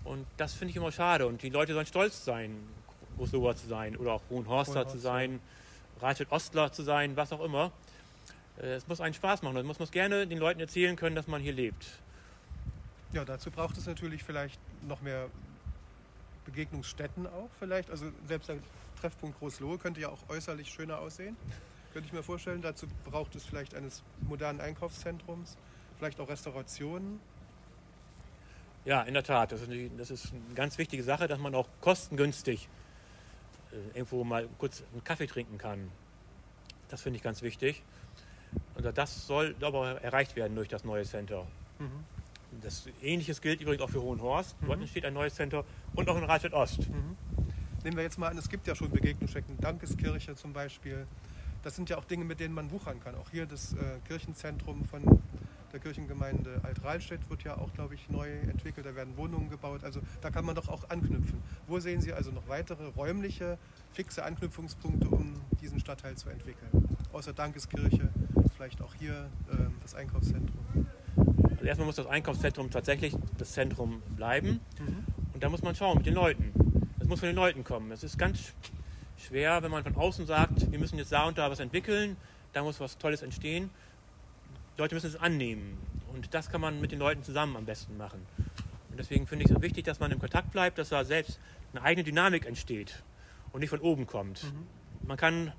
Und 0.03 0.25
das 0.37 0.53
finde 0.53 0.71
ich 0.71 0.75
immer 0.75 0.91
schade. 0.91 1.25
Und 1.27 1.41
die 1.41 1.49
Leute 1.49 1.73
sollen 1.73 1.85
stolz 1.85 2.25
sein, 2.25 2.57
Großloher 3.17 3.55
zu 3.55 3.67
sein 3.67 3.95
oder 3.97 4.13
auch 4.13 4.21
Hohenhorster 4.29 4.73
Hohenhorst, 4.79 4.91
zu 4.95 4.99
sein, 4.99 5.39
Reichelt 6.01 6.31
Ostler 6.31 6.71
zu 6.71 6.81
sein, 6.83 7.15
was 7.15 7.31
auch 7.31 7.41
immer. 7.43 7.71
Äh, 8.59 8.73
Es 8.73 8.87
muss 8.87 9.01
einen 9.01 9.13
Spaß 9.13 9.41
machen. 9.43 9.53
Man 9.55 9.65
muss, 9.65 9.77
muss 9.79 9.91
gerne 9.91 10.25
den 10.27 10.37
Leuten 10.39 10.59
erzählen 10.59 10.95
können, 10.95 11.15
dass 11.15 11.27
man 11.27 11.41
hier 11.41 11.53
lebt. 11.53 11.85
Ja, 13.13 13.23
dazu 13.25 13.51
braucht 13.51 13.77
es 13.77 13.85
natürlich 13.85 14.23
vielleicht 14.23 14.59
noch 14.87 15.01
mehr 15.01 15.27
Begegnungsstätten 16.45 17.27
auch 17.27 17.49
vielleicht. 17.59 17.89
Also 17.89 18.05
selbst 18.27 18.49
der 18.49 18.57
Treffpunkt 18.99 19.37
Großlohe 19.39 19.77
könnte 19.77 19.99
ja 20.01 20.09
auch 20.09 20.19
äußerlich 20.29 20.69
schöner 20.69 20.99
aussehen. 20.99 21.35
Könnte 21.93 22.07
ich 22.07 22.13
mir 22.13 22.23
vorstellen. 22.23 22.61
Dazu 22.61 22.87
braucht 23.05 23.35
es 23.35 23.43
vielleicht 23.45 23.75
eines 23.75 24.01
modernen 24.21 24.61
Einkaufszentrums, 24.61 25.57
vielleicht 25.99 26.19
auch 26.19 26.29
Restaurationen. 26.29 27.19
Ja, 28.85 29.03
in 29.03 29.13
der 29.13 29.23
Tat. 29.23 29.51
Das 29.51 29.61
ist, 29.61 29.69
eine- 29.69 29.89
das 29.97 30.09
ist 30.09 30.31
eine 30.33 30.55
ganz 30.55 30.77
wichtige 30.77 31.03
Sache, 31.03 31.27
dass 31.27 31.37
man 31.37 31.53
auch 31.53 31.67
kostengünstig 31.81 32.67
irgendwo 33.93 34.23
mal 34.23 34.47
kurz 34.57 34.83
einen 34.91 35.03
Kaffee 35.03 35.27
trinken 35.27 35.57
kann. 35.57 35.91
Das 36.89 37.01
finde 37.01 37.17
ich 37.17 37.23
ganz 37.23 37.41
wichtig. 37.41 37.83
Und 38.75 38.85
das 38.97 39.27
soll 39.27 39.55
aber 39.61 40.01
erreicht 40.01 40.35
werden 40.35 40.55
durch 40.55 40.67
das 40.67 40.83
neue 40.83 41.03
Center. 41.05 41.47
Das 42.61 42.87
Ähnliches 43.01 43.39
gilt 43.41 43.61
übrigens 43.61 43.81
auch 43.81 43.89
für 43.89 44.01
Hohenhorst. 44.01 44.55
Dort 44.65 44.77
Mhm. 44.77 44.83
entsteht 44.83 45.05
ein 45.05 45.13
neues 45.13 45.35
Center 45.35 45.63
und 45.95 46.09
auch 46.09 46.17
in 46.17 46.23
Reichstadt 46.25 46.53
Ost. 46.53 46.79
Nehmen 47.83 47.95
wir 47.95 48.03
jetzt 48.03 48.19
mal 48.19 48.27
an, 48.27 48.37
es 48.37 48.49
gibt 48.49 48.67
ja 48.67 48.75
schon 48.75 48.91
Begegnungsstätten, 48.91 49.57
Dankeskirche 49.59 50.35
zum 50.35 50.51
Beispiel. 50.53 51.07
Das 51.63 51.75
sind 51.75 51.89
ja 51.89 51.97
auch 51.97 52.05
Dinge, 52.05 52.25
mit 52.25 52.39
denen 52.39 52.53
man 52.53 52.69
wuchern 52.71 52.99
kann. 53.03 53.15
Auch 53.15 53.29
hier 53.31 53.45
das 53.45 53.73
äh, 53.73 53.77
Kirchenzentrum 54.07 54.83
von 54.85 55.01
der 55.71 55.79
Kirchengemeinde 55.79 56.59
Alt-Rahlstedt 56.63 57.29
wird 57.29 57.43
ja 57.43 57.57
auch, 57.57 57.73
glaube 57.73 57.95
ich, 57.95 58.09
neu 58.09 58.29
entwickelt. 58.29 58.85
Da 58.85 58.95
werden 58.95 59.15
Wohnungen 59.17 59.49
gebaut. 59.49 59.83
Also 59.83 60.01
da 60.21 60.29
kann 60.29 60.45
man 60.45 60.55
doch 60.55 60.67
auch 60.67 60.89
anknüpfen. 60.89 61.41
Wo 61.67 61.79
sehen 61.79 62.01
Sie 62.01 62.13
also 62.13 62.31
noch 62.31 62.47
weitere 62.47 62.85
räumliche, 62.95 63.57
fixe 63.93 64.23
Anknüpfungspunkte, 64.23 65.07
um 65.09 65.33
diesen 65.61 65.79
Stadtteil 65.79 66.15
zu 66.15 66.29
entwickeln? 66.29 66.69
Außer 67.13 67.33
Dankeskirche, 67.33 68.09
vielleicht 68.55 68.81
auch 68.81 68.93
hier 68.95 69.29
ähm, 69.51 69.73
das 69.81 69.95
Einkaufszentrum. 69.95 70.87
Also 71.51 71.63
erstmal 71.65 71.85
muss 71.85 71.95
das 71.95 72.07
Einkaufszentrum 72.07 72.69
tatsächlich 72.69 73.15
das 73.37 73.51
Zentrum 73.53 74.01
bleiben. 74.15 74.59
Und 75.33 75.43
da 75.43 75.49
muss 75.49 75.61
man 75.61 75.75
schauen 75.75 75.97
mit 75.97 76.05
den 76.05 76.13
Leuten. 76.13 76.51
Das 76.99 77.07
muss 77.07 77.19
von 77.19 77.27
den 77.27 77.35
Leuten 77.35 77.63
kommen. 77.63 77.91
Es 77.91 78.03
ist 78.03 78.17
ganz 78.17 78.37
sch- 78.39 78.53
schwer, 79.27 79.61
wenn 79.63 79.71
man 79.71 79.83
von 79.83 79.95
außen 79.95 80.25
sagt, 80.25 80.71
wir 80.71 80.79
müssen 80.79 80.97
jetzt 80.97 81.11
da 81.11 81.25
und 81.27 81.37
da 81.37 81.49
was 81.51 81.59
entwickeln, 81.59 82.15
da 82.53 82.63
muss 82.63 82.79
was 82.79 82.97
Tolles 82.97 83.21
entstehen. 83.21 83.69
Die 84.75 84.81
Leute 84.81 84.95
müssen 84.95 85.07
es 85.07 85.15
annehmen. 85.15 85.77
Und 86.13 86.33
das 86.33 86.49
kann 86.49 86.61
man 86.61 86.81
mit 86.81 86.91
den 86.91 86.99
Leuten 86.99 87.23
zusammen 87.23 87.55
am 87.55 87.65
besten 87.65 87.97
machen. 87.97 88.25
Und 88.89 88.99
deswegen 88.99 89.27
finde 89.27 89.45
ich 89.45 89.51
es 89.51 89.55
so 89.55 89.61
wichtig, 89.61 89.85
dass 89.85 89.99
man 89.99 90.11
im 90.11 90.19
Kontakt 90.19 90.51
bleibt, 90.51 90.77
dass 90.77 90.89
da 90.89 91.05
selbst 91.05 91.39
eine 91.73 91.83
eigene 91.83 92.03
Dynamik 92.03 92.45
entsteht 92.45 93.03
und 93.53 93.61
nicht 93.61 93.69
von 93.69 93.79
oben 93.79 94.07
kommt. 94.07 94.53
Man 95.07 95.17
kann 95.17 95.53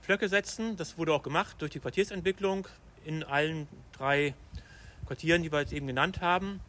Pflöcke 0.00 0.28
setzen. 0.28 0.76
Das 0.76 0.96
wurde 0.98 1.12
auch 1.12 1.22
gemacht 1.22 1.56
durch 1.58 1.72
die 1.72 1.80
Quartiersentwicklung 1.80 2.68
in 3.04 3.24
allen 3.24 3.68
drei 3.92 4.34
Quartieren, 5.06 5.42
die 5.42 5.52
wir 5.52 5.60
jetzt 5.60 5.72
eben 5.72 5.86
genannt 5.86 6.20
haben. 6.20 6.60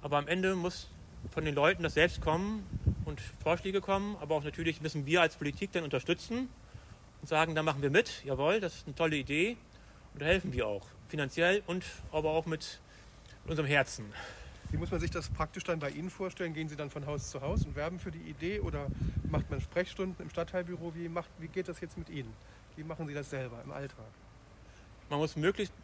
Aber 0.00 0.18
am 0.18 0.28
Ende 0.28 0.54
muss 0.54 0.88
von 1.30 1.44
den 1.44 1.54
Leuten 1.54 1.82
das 1.82 1.94
selbst 1.94 2.20
kommen 2.20 2.64
und 3.04 3.20
Vorschläge 3.42 3.80
kommen. 3.80 4.16
Aber 4.20 4.36
auch 4.36 4.44
natürlich 4.44 4.80
müssen 4.80 5.06
wir 5.06 5.20
als 5.20 5.36
Politik 5.36 5.72
dann 5.72 5.84
unterstützen 5.84 6.48
und 7.20 7.28
sagen, 7.28 7.54
da 7.54 7.62
machen 7.62 7.82
wir 7.82 7.90
mit. 7.90 8.24
Jawohl, 8.24 8.60
das 8.60 8.76
ist 8.76 8.86
eine 8.86 8.94
tolle 8.94 9.16
Idee. 9.16 9.56
Und 10.14 10.22
da 10.22 10.26
helfen 10.26 10.52
wir 10.52 10.66
auch. 10.66 10.86
Finanziell 11.12 11.62
und 11.66 11.84
aber 12.10 12.30
auch 12.30 12.46
mit 12.46 12.80
unserem 13.44 13.68
Herzen. 13.68 14.10
Wie 14.70 14.78
muss 14.78 14.90
man 14.90 14.98
sich 14.98 15.10
das 15.10 15.28
praktisch 15.28 15.62
dann 15.62 15.78
bei 15.78 15.90
Ihnen 15.90 16.08
vorstellen? 16.08 16.54
Gehen 16.54 16.70
Sie 16.70 16.74
dann 16.74 16.88
von 16.88 17.04
Haus 17.04 17.28
zu 17.28 17.42
Haus 17.42 17.66
und 17.66 17.76
werben 17.76 18.00
für 18.00 18.10
die 18.10 18.30
Idee 18.30 18.60
oder 18.60 18.86
macht 19.30 19.50
man 19.50 19.60
Sprechstunden 19.60 20.16
im 20.24 20.30
Stadtteilbüro? 20.30 20.94
Wie, 20.94 21.10
macht, 21.10 21.28
wie 21.38 21.48
geht 21.48 21.68
das 21.68 21.82
jetzt 21.82 21.98
mit 21.98 22.08
Ihnen? 22.08 22.32
Wie 22.76 22.82
machen 22.82 23.06
Sie 23.06 23.12
das 23.12 23.28
selber 23.28 23.60
im 23.62 23.72
Alltag? 23.72 24.06
Man 25.10 25.18
muss 25.18 25.36
möglichst 25.36 25.74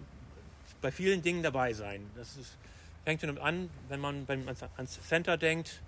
bei 0.81 0.91
vielen 0.91 1.21
Dingen 1.21 1.43
dabei 1.43 1.75
sein. 1.75 2.09
Das 2.17 2.39
ist, 2.39 2.57
fängt 3.05 3.21
schon 3.21 3.37
an, 3.37 3.69
wenn 3.91 4.01
man 4.01 4.27
ans 4.29 4.99
Center 5.07 5.37
denkt, 5.37 5.83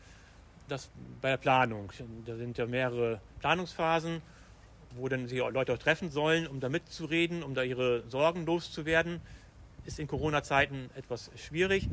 das 0.68 0.90
bei 1.22 1.30
der 1.30 1.38
Planung. 1.38 1.90
Da 2.26 2.36
sind 2.36 2.58
ja 2.58 2.66
mehrere 2.66 3.22
Planungsphasen, 3.38 4.20
wo 4.96 5.08
dann 5.08 5.28
sich 5.28 5.38
Leute 5.38 5.72
auch 5.72 5.78
treffen 5.78 6.10
sollen, 6.10 6.46
um 6.46 6.60
da 6.60 6.68
mitzureden, 6.68 7.42
um 7.42 7.54
da 7.54 7.62
ihre 7.62 8.08
Sorgen 8.08 8.46
loszuwerden. 8.46 9.20
Ist 9.86 9.98
in 9.98 10.06
Corona-Zeiten 10.06 10.90
etwas 10.94 11.30
schwierig, 11.36 11.88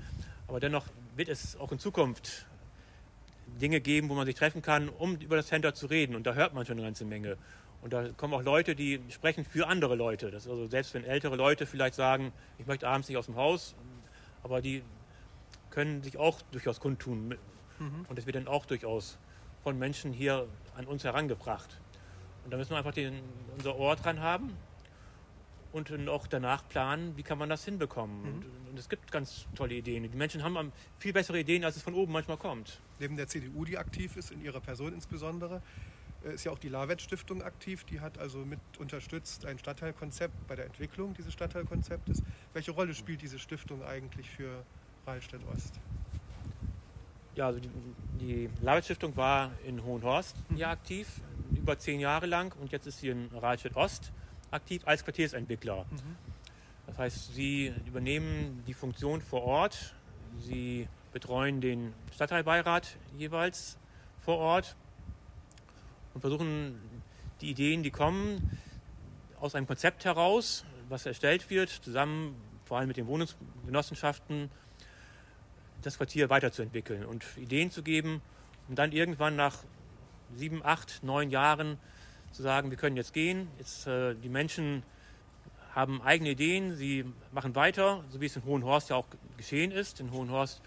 aber 0.47 0.59
dennoch 0.59 0.85
wird 1.15 1.29
es 1.29 1.55
auch 1.55 1.71
in 1.71 1.79
Zukunft 1.79 2.45
Dinge 3.61 3.79
geben, 3.79 4.09
wo 4.09 4.13
man 4.13 4.25
sich 4.25 4.35
treffen 4.35 4.61
kann, 4.61 4.89
um 4.89 5.15
über 5.17 5.37
das 5.37 5.47
Center 5.47 5.73
zu 5.73 5.87
reden. 5.87 6.15
Und 6.15 6.27
da 6.27 6.33
hört 6.33 6.53
man 6.53 6.65
schon 6.65 6.77
eine 6.77 6.85
ganze 6.85 7.05
Menge. 7.05 7.37
Und 7.81 7.93
da 7.93 8.09
kommen 8.09 8.33
auch 8.33 8.43
Leute, 8.43 8.75
die 8.75 8.99
sprechen 9.09 9.45
für 9.45 9.67
andere 9.67 9.95
Leute. 9.95 10.31
Das 10.31 10.47
also 10.47 10.67
selbst 10.67 10.93
wenn 10.93 11.03
ältere 11.03 11.35
Leute 11.35 11.65
vielleicht 11.65 11.95
sagen, 11.95 12.33
ich 12.57 12.65
möchte 12.65 12.87
abends 12.87 13.07
nicht 13.07 13.17
aus 13.17 13.27
dem 13.27 13.35
Haus, 13.35 13.75
aber 14.43 14.61
die 14.61 14.83
können 15.69 16.03
sich 16.03 16.17
auch 16.17 16.41
durchaus 16.51 16.79
kundtun. 16.79 17.35
Mhm. 17.79 18.05
Und 18.09 18.17
das 18.17 18.25
wird 18.25 18.35
dann 18.35 18.47
auch 18.47 18.65
durchaus 18.65 19.17
von 19.63 19.77
Menschen 19.77 20.11
hier 20.11 20.47
an 20.75 20.85
uns 20.85 21.03
herangebracht. 21.03 21.79
Und 22.47 22.51
da 22.51 22.57
müssen 22.57 22.69
wir 22.71 22.77
einfach 22.77 22.93
den, 22.93 23.19
unser 23.57 23.75
Ohr 23.75 23.97
dran 23.97 24.21
haben 24.21 24.53
und 25.73 25.89
dann 25.89 26.07
auch 26.07 26.27
danach 26.27 26.65
planen, 26.69 27.17
wie 27.17 27.23
kann 27.23 27.37
man 27.37 27.49
das 27.49 27.65
hinbekommen. 27.65 28.21
Mhm. 28.21 28.27
Und, 28.27 28.45
und, 28.69 28.79
es 28.79 28.87
gibt 28.87 29.11
ganz 29.11 29.47
tolle 29.53 29.75
Ideen. 29.75 30.09
Die 30.09 30.17
Menschen 30.17 30.43
haben 30.43 30.71
viel 30.97 31.11
bessere 31.11 31.41
Ideen, 31.41 31.65
als 31.65 31.75
es 31.75 31.81
von 31.81 31.93
oben 31.93 32.13
manchmal 32.13 32.37
kommt. 32.37 32.79
Neben 32.99 33.17
der 33.17 33.27
CDU, 33.27 33.65
die 33.65 33.77
aktiv 33.77 34.15
ist, 34.15 34.31
in 34.31 34.41
ihrer 34.41 34.61
Person 34.61 34.93
insbesondere, 34.93 35.61
äh, 36.23 36.35
ist 36.35 36.45
ja 36.45 36.53
auch 36.53 36.57
die 36.57 36.69
Lawet 36.69 37.01
Stiftung 37.01 37.41
aktiv. 37.41 37.83
Die 37.83 37.99
hat 37.99 38.17
also 38.17 38.37
mit 38.37 38.61
unterstützt 38.79 39.45
ein 39.45 39.59
Stadtteilkonzept 39.59 40.47
bei 40.47 40.55
der 40.55 40.67
Entwicklung 40.67 41.15
dieses 41.15 41.33
Stadtteilkonzeptes. 41.33 42.23
Welche 42.53 42.71
Rolle 42.71 42.93
spielt 42.93 43.21
diese 43.21 43.39
Stiftung 43.39 43.83
eigentlich 43.83 44.29
für 44.29 44.63
Rahlstedt 45.05 45.41
Ost? 45.53 45.81
Ja, 47.37 47.45
also 47.45 47.59
die, 47.59 47.69
die 48.19 48.49
Lawet 48.63 48.83
Stiftung 48.83 49.15
war 49.15 49.51
in 49.63 49.83
Hohenhorst 49.83 50.35
mhm. 50.49 50.57
ja 50.57 50.71
aktiv, 50.71 51.07
über 51.51 51.77
zehn 51.77 51.99
Jahre 51.99 52.25
lang 52.25 52.51
und 52.59 52.71
jetzt 52.71 52.87
ist 52.87 52.99
sie 52.99 53.09
in 53.09 53.27
Rahlstedt 53.27 53.75
Ost 53.75 54.11
aktiv 54.49 54.81
als 54.85 55.03
Quartiersentwickler. 55.03 55.85
Mhm. 55.87 56.15
Das 56.87 56.97
heißt, 56.97 57.35
sie 57.35 57.71
übernehmen 57.85 58.63
die 58.65 58.73
Funktion 58.73 59.21
vor 59.21 59.43
Ort, 59.43 59.93
sie 60.39 60.87
betreuen 61.13 61.61
den 61.61 61.93
Stadtteilbeirat 62.15 62.97
jeweils 63.15 63.77
vor 64.17 64.37
Ort 64.37 64.75
und 66.15 66.21
versuchen 66.21 66.81
die 67.41 67.51
Ideen, 67.51 67.83
die 67.83 67.91
kommen, 67.91 68.57
aus 69.39 69.53
einem 69.53 69.67
Konzept 69.67 70.05
heraus, 70.05 70.65
was 70.89 71.05
erstellt 71.05 71.51
wird, 71.51 71.69
zusammen 71.69 72.35
vor 72.65 72.79
allem 72.79 72.87
mit 72.87 72.97
den 72.97 73.05
Wohnungsgenossenschaften, 73.05 74.49
das 75.81 75.97
Quartier 75.97 76.29
weiterzuentwickeln 76.29 77.05
und 77.05 77.23
Ideen 77.37 77.71
zu 77.71 77.83
geben, 77.83 78.21
um 78.67 78.75
dann 78.75 78.91
irgendwann 78.91 79.35
nach 79.35 79.63
sieben, 80.35 80.63
acht, 80.63 81.03
neun 81.03 81.29
Jahren 81.29 81.77
zu 82.31 82.43
sagen, 82.43 82.69
wir 82.69 82.77
können 82.77 82.97
jetzt 82.97 83.13
gehen. 83.13 83.47
Jetzt, 83.57 83.87
äh, 83.87 84.15
die 84.15 84.29
Menschen 84.29 84.83
haben 85.73 86.01
eigene 86.01 86.31
Ideen, 86.31 86.75
sie 86.75 87.05
machen 87.31 87.55
weiter, 87.55 88.03
so 88.09 88.19
wie 88.19 88.25
es 88.25 88.35
in 88.35 88.43
Hohenhorst 88.43 88.89
ja 88.89 88.95
auch 88.95 89.05
geschehen 89.37 89.71
ist. 89.71 89.99
In 89.99 90.11
Hohenhorst 90.11 90.61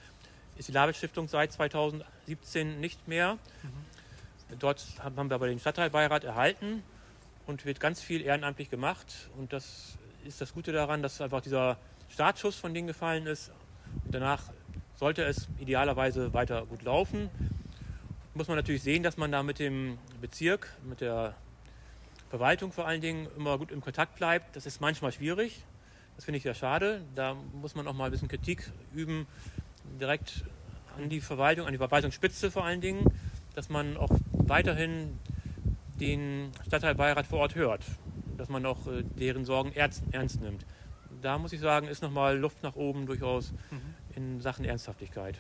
ist 0.57 0.69
die 0.69 0.73
Label 0.73 0.95
Stiftung 0.95 1.27
seit 1.29 1.53
2017 1.53 2.81
nicht 2.81 3.09
mehr. 3.09 3.35
Mhm. 3.63 4.59
Dort 4.59 4.85
haben 5.03 5.31
wir 5.31 5.35
aber 5.35 5.47
den 5.47 5.59
Stadtteilbeirat 5.59 6.25
erhalten 6.25 6.83
und 7.47 7.65
wird 7.65 7.81
ganz 7.81 8.01
viel 8.01 8.23
ehrenamtlich 8.23 8.71
gemacht. 8.71 9.31
Und 9.37 9.53
das 9.53 9.99
ist 10.25 10.41
das 10.41 10.53
Gute 10.53 10.73
daran, 10.73 11.03
dass 11.03 11.21
einfach 11.21 11.41
dieser 11.41 11.77
Startschuss 12.09 12.57
von 12.57 12.75
denen 12.75 12.87
gefallen 12.87 13.27
ist. 13.27 13.51
Und 14.05 14.15
danach 14.15 14.53
sollte 15.01 15.23
es 15.25 15.49
idealerweise 15.59 16.35
weiter 16.35 16.67
gut 16.67 16.83
laufen. 16.83 17.31
Muss 18.35 18.49
man 18.49 18.59
natürlich 18.59 18.83
sehen, 18.83 19.03
dass 19.03 19.17
man 19.17 19.33
da 19.33 19.43
mit 19.43 19.59
dem 19.59 19.97
Bezirk, 20.21 20.77
mit 20.87 21.01
der 21.01 21.35
Verwaltung 22.29 22.71
vor 22.71 22.87
allen 22.87 23.01
Dingen 23.01 23.27
immer 23.35 23.57
gut 23.57 23.73
im 23.73 23.81
Kontakt 23.81 24.17
bleibt. 24.17 24.55
Das 24.55 24.67
ist 24.67 24.83
manchmal 24.83 25.11
schwierig. 25.11 25.65
Das 26.17 26.27
finde 26.27 26.37
ich 26.37 26.43
sehr 26.43 26.55
schade. 26.55 27.01
Da 27.15 27.35
muss 27.55 27.75
man 27.75 27.89
auch 27.89 27.95
mal 27.95 28.05
ein 28.05 28.11
bisschen 28.11 28.29
Kritik 28.29 28.71
üben, 28.95 29.27
direkt 29.99 30.45
an 30.99 31.09
die 31.09 31.23
Verwaltung, 31.23 31.65
an 31.67 31.73
die 31.73 31.79
Verwaltungsspitze 31.79 32.51
vor 32.51 32.67
allen 32.67 32.83
Dingen, 32.83 33.07
dass 33.55 33.71
man 33.71 33.97
auch 33.97 34.11
weiterhin 34.33 35.19
den 35.99 36.53
Stadtteilbeirat 36.67 37.27
vor 37.27 37.39
Ort 37.39 37.55
hört, 37.55 37.87
dass 38.37 38.51
man 38.51 38.67
auch 38.67 38.87
äh, 38.87 39.03
deren 39.03 39.47
Sorgen 39.47 39.73
ernst, 39.73 40.43
nimmt. 40.43 40.67
Da 41.23 41.39
muss 41.39 41.55
ich 41.55 41.61
sagen, 41.61 41.89
ist 41.89 42.03
nochmal 42.03 42.37
Luft 42.37 42.63
nach 42.63 42.77
oben 42.77 43.07
durchaus 43.07 43.53
mhm. 43.71 43.90
In 44.21 44.41
Sachen 44.41 44.65
Ernsthaftigkeit. 44.65 45.39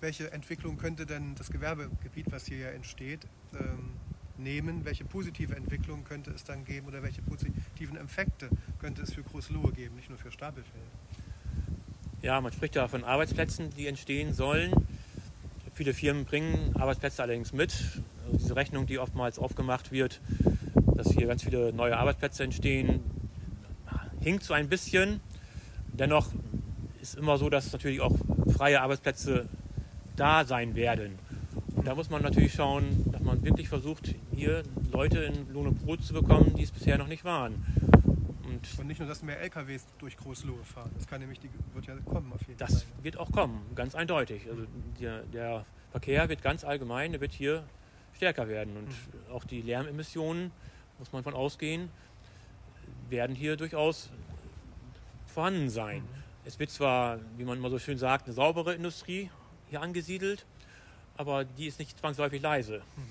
Welche 0.00 0.32
Entwicklung 0.32 0.78
könnte 0.78 1.04
denn 1.04 1.34
das 1.34 1.50
Gewerbegebiet, 1.50 2.32
was 2.32 2.46
hier 2.46 2.58
ja 2.58 2.68
entsteht, 2.70 3.26
ähm, 3.52 3.90
nehmen? 4.38 4.86
Welche 4.86 5.04
positive 5.04 5.54
Entwicklung 5.54 6.04
könnte 6.04 6.30
es 6.30 6.44
dann 6.44 6.64
geben 6.64 6.86
oder 6.86 7.02
welche 7.02 7.20
positiven 7.20 7.98
Effekte 7.98 8.48
könnte 8.78 9.02
es 9.02 9.12
für 9.12 9.22
Großlohe 9.22 9.72
geben, 9.72 9.96
nicht 9.96 10.08
nur 10.08 10.18
für 10.18 10.32
Stapelfeld? 10.32 10.82
Ja, 12.22 12.40
man 12.40 12.52
spricht 12.52 12.74
ja 12.76 12.88
von 12.88 13.04
Arbeitsplätzen, 13.04 13.70
die 13.76 13.86
entstehen 13.86 14.32
sollen. 14.32 14.72
Viele 15.74 15.92
Firmen 15.92 16.24
bringen 16.24 16.74
Arbeitsplätze 16.76 17.22
allerdings 17.22 17.52
mit. 17.52 18.02
Also 18.24 18.38
diese 18.38 18.56
Rechnung, 18.56 18.86
die 18.86 18.98
oftmals 18.98 19.38
aufgemacht 19.38 19.92
wird, 19.92 20.20
dass 20.96 21.10
hier 21.12 21.26
ganz 21.26 21.42
viele 21.42 21.72
neue 21.74 21.96
Arbeitsplätze 21.98 22.44
entstehen, 22.44 23.00
hinkt 24.20 24.44
so 24.44 24.54
ein 24.54 24.68
bisschen. 24.68 25.20
Dennoch 25.92 26.30
ist 27.00 27.16
immer 27.16 27.38
so, 27.38 27.50
dass 27.50 27.72
natürlich 27.72 28.00
auch 28.00 28.14
freie 28.54 28.80
Arbeitsplätze 28.80 29.46
da 30.16 30.44
sein 30.44 30.74
werden. 30.74 31.18
Und 31.74 31.86
da 31.86 31.94
muss 31.94 32.10
man 32.10 32.22
natürlich 32.22 32.52
schauen, 32.52 33.06
dass 33.10 33.22
man 33.22 33.42
wirklich 33.42 33.68
versucht, 33.68 34.14
hier 34.34 34.62
Leute 34.92 35.20
in 35.20 35.52
Lohn 35.52 35.68
und 35.68 35.84
Brot 35.84 36.04
zu 36.04 36.12
bekommen, 36.12 36.54
die 36.56 36.62
es 36.62 36.70
bisher 36.70 36.98
noch 36.98 37.06
nicht 37.06 37.24
waren. 37.24 37.64
Und, 38.44 38.78
und, 38.78 38.86
nicht 38.86 38.98
nur, 38.98 39.08
dass 39.08 39.22
mehr 39.22 39.40
LKWs 39.40 39.86
durch 39.98 40.16
Großlohe 40.16 40.62
fahren. 40.64 40.90
Das 40.96 41.06
kann 41.06 41.20
nämlich, 41.20 41.40
die 41.40 41.48
wird 41.72 41.86
ja 41.86 41.94
kommen 42.04 42.32
auf 42.32 42.40
jeden 42.42 42.58
das 42.58 42.82
Fall. 42.82 42.92
Das 42.96 43.04
wird 43.04 43.16
auch 43.16 43.30
kommen, 43.32 43.62
ganz 43.74 43.94
eindeutig. 43.94 44.42
Also 44.50 44.64
der, 45.00 45.22
der, 45.32 45.64
Verkehr 45.90 46.28
wird 46.28 46.42
ganz 46.42 46.64
allgemein, 46.64 47.10
der 47.12 47.20
wird 47.20 47.32
hier 47.32 47.64
stärker 48.14 48.48
werden. 48.48 48.76
Und 48.76 48.88
mhm. 48.88 49.32
auch 49.32 49.44
die 49.44 49.62
Lärmemissionen, 49.62 50.52
muss 50.98 51.12
man 51.12 51.24
von 51.24 51.34
ausgehen, 51.34 51.88
werden 53.08 53.34
hier 53.34 53.56
durchaus 53.56 54.10
vorhanden 55.26 55.68
sein. 55.68 56.02
Mhm. 56.02 56.19
Es 56.50 56.58
wird 56.58 56.70
zwar, 56.70 57.20
wie 57.36 57.44
man 57.44 57.58
immer 57.58 57.70
so 57.70 57.78
schön 57.78 57.96
sagt, 57.96 58.26
eine 58.26 58.34
saubere 58.34 58.74
Industrie 58.74 59.30
hier 59.68 59.80
angesiedelt, 59.82 60.46
aber 61.16 61.44
die 61.44 61.68
ist 61.68 61.78
nicht 61.78 61.96
zwangsläufig 61.96 62.42
leise. 62.42 62.82
Mhm. 62.96 63.02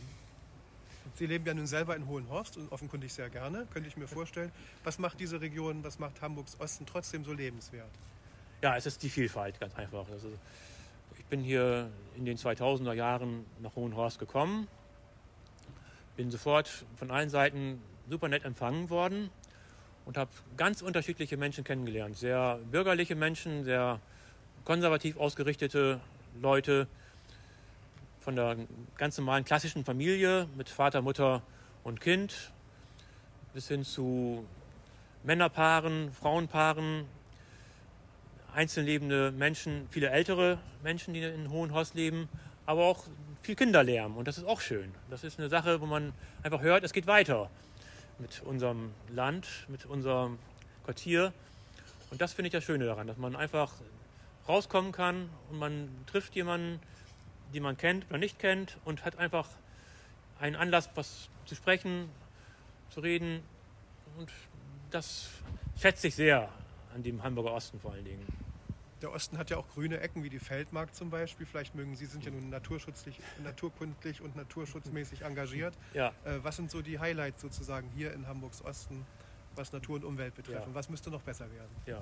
Sie 1.15 1.25
leben 1.25 1.45
ja 1.45 1.53
nun 1.53 1.65
selber 1.65 1.95
in 1.95 2.05
Hohenhorst 2.05 2.57
und 2.57 2.69
offenkundig 2.69 3.13
sehr 3.13 3.29
gerne, 3.29 3.65
könnte 3.71 3.87
ich 3.87 3.95
mir 3.95 4.09
vorstellen. 4.09 4.51
Was 4.83 4.99
macht 4.99 5.21
diese 5.21 5.39
Region, 5.39 5.85
was 5.85 5.99
macht 5.99 6.21
Hamburgs 6.21 6.59
Osten 6.59 6.85
trotzdem 6.85 7.23
so 7.23 7.31
lebenswert? 7.31 7.89
Ja, 8.61 8.75
es 8.75 8.85
ist 8.85 9.01
die 9.03 9.09
Vielfalt, 9.09 9.57
ganz 9.57 9.73
einfach. 9.75 10.09
Also 10.11 10.27
ich 11.17 11.23
bin 11.27 11.41
hier 11.41 11.89
in 12.17 12.25
den 12.25 12.37
2000er 12.37 12.91
Jahren 12.91 13.45
nach 13.61 13.73
Hohenhorst 13.73 14.19
gekommen, 14.19 14.67
bin 16.17 16.29
sofort 16.29 16.83
von 16.97 17.09
allen 17.09 17.29
Seiten 17.29 17.81
super 18.09 18.27
nett 18.27 18.43
empfangen 18.43 18.89
worden 18.89 19.29
und 20.09 20.17
habe 20.17 20.31
ganz 20.57 20.81
unterschiedliche 20.81 21.37
Menschen 21.37 21.63
kennengelernt. 21.63 22.17
Sehr 22.17 22.57
bürgerliche 22.71 23.13
Menschen, 23.13 23.63
sehr 23.63 23.99
konservativ 24.65 25.17
ausgerichtete 25.17 25.99
Leute, 26.41 26.87
von 28.19 28.35
der 28.35 28.57
ganz 28.97 29.19
normalen 29.19 29.45
klassischen 29.45 29.85
Familie 29.85 30.47
mit 30.57 30.67
Vater, 30.67 31.03
Mutter 31.03 31.43
und 31.83 32.01
Kind 32.01 32.51
bis 33.53 33.67
hin 33.67 33.83
zu 33.83 34.47
Männerpaaren, 35.25 36.11
Frauenpaaren, 36.11 37.05
einzeln 38.55 38.87
lebende 38.87 39.31
Menschen, 39.31 39.87
viele 39.91 40.09
ältere 40.09 40.57
Menschen, 40.81 41.13
die 41.13 41.21
in 41.21 41.51
Hohenhorst 41.51 41.93
leben, 41.93 42.29
aber 42.65 42.85
auch 42.85 43.03
viel 43.43 43.55
Kinderlärm 43.55 44.17
und 44.17 44.27
das 44.27 44.39
ist 44.39 44.45
auch 44.45 44.59
schön. 44.59 44.91
Das 45.11 45.23
ist 45.23 45.37
eine 45.37 45.49
Sache, 45.49 45.81
wo 45.81 45.85
man 45.85 46.13
einfach 46.41 46.61
hört, 46.61 46.83
es 46.83 46.93
geht 46.93 47.05
weiter. 47.05 47.51
Mit 48.19 48.41
unserem 48.43 48.91
Land, 49.09 49.47
mit 49.67 49.85
unserem 49.85 50.37
Quartier. 50.83 51.33
Und 52.11 52.21
das 52.21 52.33
finde 52.33 52.47
ich 52.47 52.53
das 52.53 52.63
Schöne 52.63 52.85
daran, 52.85 53.07
dass 53.07 53.17
man 53.17 53.35
einfach 53.35 53.71
rauskommen 54.47 54.91
kann 54.91 55.29
und 55.49 55.59
man 55.59 55.89
trifft 56.07 56.35
jemanden, 56.35 56.79
den 57.53 57.63
man 57.63 57.77
kennt 57.77 58.05
oder 58.09 58.17
nicht 58.17 58.39
kennt 58.39 58.77
und 58.85 59.05
hat 59.05 59.17
einfach 59.17 59.47
einen 60.39 60.55
Anlass, 60.55 60.89
was 60.95 61.29
zu 61.45 61.55
sprechen, 61.55 62.09
zu 62.89 63.01
reden. 63.01 63.41
Und 64.17 64.29
das 64.91 65.29
schätze 65.79 66.07
ich 66.07 66.15
sehr 66.15 66.49
an 66.93 67.03
dem 67.03 67.23
Hamburger 67.23 67.53
Osten 67.53 67.79
vor 67.79 67.91
allen 67.93 68.05
Dingen. 68.05 68.25
Der 69.01 69.13
Osten 69.13 69.37
hat 69.37 69.49
ja 69.49 69.57
auch 69.57 69.67
grüne 69.69 69.99
Ecken 70.01 70.23
wie 70.23 70.29
die 70.29 70.39
Feldmark 70.39 70.93
zum 70.93 71.09
Beispiel. 71.09 71.45
Vielleicht 71.45 71.73
mögen 71.73 71.95
Sie, 71.95 72.05
sind 72.05 72.25
ja 72.25 72.31
nun 72.31 72.49
naturschutzlich, 72.49 73.19
naturkundlich 73.43 74.21
und 74.21 74.35
naturschutzmäßig 74.35 75.21
engagiert. 75.21 75.73
Ja. 75.93 76.09
Äh, 76.25 76.39
was 76.43 76.57
sind 76.57 76.69
so 76.69 76.81
die 76.81 76.99
Highlights 76.99 77.41
sozusagen 77.41 77.89
hier 77.95 78.13
in 78.13 78.27
Hamburgs 78.27 78.63
Osten, 78.63 79.05
was 79.55 79.71
Natur 79.71 79.95
und 79.97 80.03
Umwelt 80.03 80.35
betrifft? 80.35 80.59
Ja. 80.59 80.65
Und 80.65 80.75
was 80.75 80.89
müsste 80.89 81.09
noch 81.09 81.21
besser 81.21 81.45
werden? 81.51 81.71
Ja. 81.85 82.01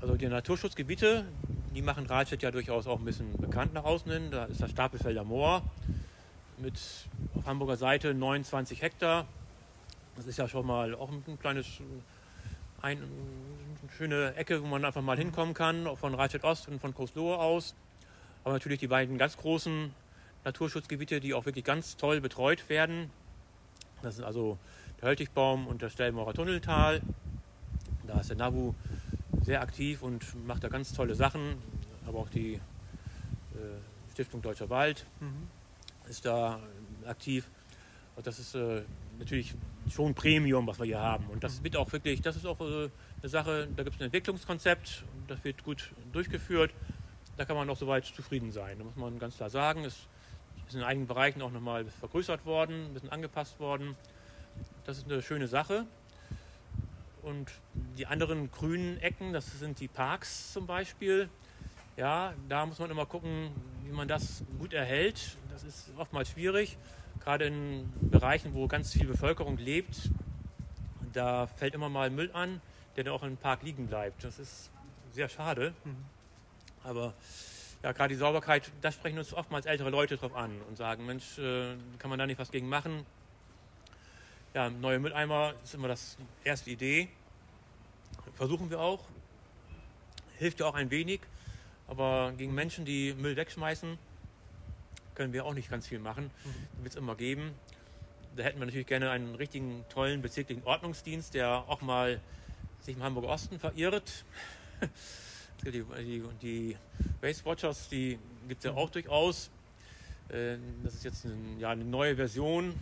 Also 0.00 0.16
die 0.16 0.28
Naturschutzgebiete, 0.28 1.26
die 1.74 1.82
machen 1.82 2.06
Rahlstedt 2.06 2.42
ja 2.42 2.50
durchaus 2.50 2.86
auch 2.86 2.98
ein 2.98 3.04
bisschen 3.04 3.36
bekannt 3.36 3.74
nach 3.74 3.84
außen 3.84 4.10
hin. 4.10 4.30
Da 4.30 4.46
ist 4.46 4.62
das 4.62 4.70
Stapelfelder 4.70 5.24
Moor 5.24 5.62
mit 6.58 6.78
auf 7.34 7.46
Hamburger 7.46 7.76
Seite 7.76 8.14
29 8.14 8.80
Hektar. 8.82 9.26
Das 10.16 10.26
ist 10.26 10.38
ja 10.38 10.48
schon 10.48 10.66
mal 10.66 10.94
auch 10.94 11.10
ein 11.10 11.38
kleines, 11.40 11.66
ein, 11.80 12.02
eine 12.82 13.00
schöne 13.96 14.34
Ecke, 14.34 14.62
wo 14.62 14.66
man 14.66 14.84
einfach 14.84 15.02
mal 15.02 15.16
hinkommen 15.16 15.54
kann, 15.54 15.88
von 15.96 16.14
Rahlstedt 16.14 16.44
Ost 16.44 16.68
und 16.68 16.80
von 16.80 16.92
Großlohe 16.94 17.38
aus. 17.38 17.74
Aber 18.44 18.52
natürlich 18.54 18.80
die 18.80 18.88
beiden 18.88 19.18
ganz 19.18 19.36
großen 19.36 19.92
Naturschutzgebiete, 20.44 21.20
die 21.20 21.34
auch 21.34 21.46
wirklich 21.46 21.64
ganz 21.64 21.96
toll 21.96 22.20
betreut 22.20 22.68
werden. 22.68 23.10
Das 24.02 24.16
sind 24.16 24.24
also 24.24 24.58
der 25.00 25.08
Höltigbaum 25.08 25.66
und 25.66 25.82
das 25.82 25.92
Stellmaurer 25.92 26.34
Tunneltal. 26.34 27.02
Da 28.06 28.20
ist 28.20 28.30
der 28.30 28.36
NABU 28.36 28.74
sehr 29.42 29.60
aktiv 29.62 30.02
und 30.02 30.46
macht 30.46 30.62
da 30.62 30.68
ganz 30.68 30.92
tolle 30.92 31.14
Sachen. 31.14 31.56
Aber 32.06 32.20
auch 32.20 32.28
die 32.28 32.54
äh, 32.54 32.58
Stiftung 34.12 34.42
Deutscher 34.42 34.70
Wald 34.70 35.06
Mhm. 35.20 35.48
ist 36.08 36.24
da 36.24 36.60
aktiv. 37.06 37.48
Und 38.14 38.26
das 38.26 38.38
ist 38.38 38.54
äh, 38.54 38.82
natürlich 39.18 39.54
schon 39.90 40.14
Premium, 40.14 40.66
was 40.66 40.78
wir 40.78 40.86
hier 40.86 41.00
haben. 41.00 41.26
Und 41.26 41.44
das 41.44 41.62
wird 41.62 41.76
auch 41.76 41.92
wirklich, 41.92 42.20
das 42.22 42.36
ist 42.36 42.46
auch 42.46 42.60
äh, 42.60 42.88
eine 43.20 43.28
Sache, 43.28 43.68
da 43.76 43.82
gibt 43.82 43.96
es 43.96 44.00
ein 44.00 44.06
Entwicklungskonzept, 44.06 45.04
das 45.28 45.42
wird 45.44 45.64
gut 45.64 45.92
durchgeführt. 46.12 46.72
Da 47.36 47.44
kann 47.44 47.56
man 47.56 47.68
auch 47.68 47.76
soweit 47.76 48.04
zufrieden 48.06 48.50
sein. 48.50 48.78
Da 48.78 48.84
muss 48.84 48.96
man 48.96 49.18
ganz 49.18 49.36
klar 49.36 49.50
sagen, 49.50 49.84
es 49.84 50.06
ist 50.68 50.74
in 50.74 50.82
einigen 50.82 51.06
Bereichen 51.06 51.42
auch 51.42 51.52
nochmal 51.52 51.84
vergrößert 51.84 52.46
worden, 52.46 52.86
ein 52.86 52.94
bisschen 52.94 53.10
angepasst 53.10 53.60
worden. 53.60 53.94
Das 54.84 54.98
ist 54.98 55.10
eine 55.10 55.22
schöne 55.22 55.46
Sache. 55.46 55.86
Und 57.22 57.50
die 57.98 58.06
anderen 58.06 58.50
grünen 58.50 58.98
Ecken, 58.98 59.32
das 59.32 59.58
sind 59.58 59.80
die 59.80 59.88
Parks 59.88 60.52
zum 60.52 60.66
Beispiel. 60.66 61.28
Ja, 61.96 62.34
da 62.48 62.66
muss 62.66 62.78
man 62.78 62.90
immer 62.90 63.06
gucken, 63.06 63.50
wie 63.84 63.92
man 63.92 64.06
das 64.06 64.44
gut 64.58 64.72
erhält. 64.72 65.36
Das 65.50 65.64
ist 65.64 65.90
oftmals 65.96 66.30
schwierig, 66.30 66.78
gerade 67.26 67.46
in 67.46 67.92
Bereichen, 68.00 68.54
wo 68.54 68.68
ganz 68.68 68.92
viel 68.92 69.04
Bevölkerung 69.04 69.58
lebt. 69.58 70.10
Da 71.12 71.48
fällt 71.48 71.74
immer 71.74 71.88
mal 71.88 72.08
Müll 72.08 72.30
an, 72.32 72.60
der 72.94 73.02
dann 73.02 73.14
auch 73.14 73.24
im 73.24 73.36
Park 73.36 73.64
liegen 73.64 73.88
bleibt. 73.88 74.22
Das 74.22 74.38
ist 74.38 74.70
sehr 75.10 75.28
schade. 75.28 75.74
Mhm. 75.84 75.96
Aber 76.84 77.14
ja, 77.82 77.90
gerade 77.90 78.14
die 78.14 78.18
Sauberkeit, 78.18 78.70
da 78.80 78.92
sprechen 78.92 79.18
uns 79.18 79.34
oftmals 79.34 79.66
ältere 79.66 79.90
Leute 79.90 80.16
drauf 80.16 80.36
an 80.36 80.52
und 80.68 80.76
sagen, 80.76 81.04
Mensch, 81.04 81.36
äh, 81.38 81.74
kann 81.98 82.10
man 82.10 82.18
da 82.20 82.28
nicht 82.28 82.38
was 82.38 82.52
gegen 82.52 82.68
machen? 82.68 83.04
Ja, 84.54 84.70
neue 84.70 85.00
Mülleimer 85.00 85.54
ist 85.64 85.74
immer 85.74 85.88
das 85.88 86.16
erste 86.44 86.70
Idee. 86.70 87.08
Versuchen 88.34 88.70
wir 88.70 88.78
auch. 88.78 89.00
Hilft 90.38 90.60
ja 90.60 90.66
auch 90.66 90.76
ein 90.76 90.92
wenig. 90.92 91.22
Aber 91.88 92.32
gegen 92.38 92.54
Menschen, 92.54 92.84
die 92.84 93.14
Müll 93.14 93.34
wegschmeißen, 93.34 93.98
können 95.16 95.32
wir 95.32 95.44
auch 95.44 95.54
nicht 95.54 95.70
ganz 95.70 95.88
viel 95.88 95.98
machen. 95.98 96.30
Mhm. 96.44 96.84
Wird 96.84 96.92
es 96.92 96.96
immer 96.96 97.16
geben. 97.16 97.52
Da 98.36 98.44
hätten 98.44 98.60
wir 98.60 98.66
natürlich 98.66 98.86
gerne 98.86 99.10
einen 99.10 99.34
richtigen, 99.34 99.84
tollen 99.88 100.22
bezirklichen 100.22 100.62
Ordnungsdienst, 100.64 101.34
der 101.34 101.64
auch 101.66 101.80
mal 101.80 102.20
sich 102.82 102.94
im 102.96 103.02
Hamburger 103.02 103.28
Osten 103.28 103.58
verirrt. 103.58 104.24
Die, 105.64 105.70
die, 105.82 106.22
die 106.42 106.76
Waste 107.22 107.44
Watchers, 107.46 107.88
die 107.88 108.18
gibt 108.46 108.58
es 108.62 108.70
ja 108.70 108.76
auch 108.76 108.90
durchaus. 108.90 109.50
Äh, 110.28 110.58
Das 110.84 110.94
ist 110.94 111.02
jetzt 111.02 111.24
ein, 111.24 111.58
ja, 111.58 111.70
eine 111.70 111.82
neue 111.82 112.14
Version, 112.14 112.74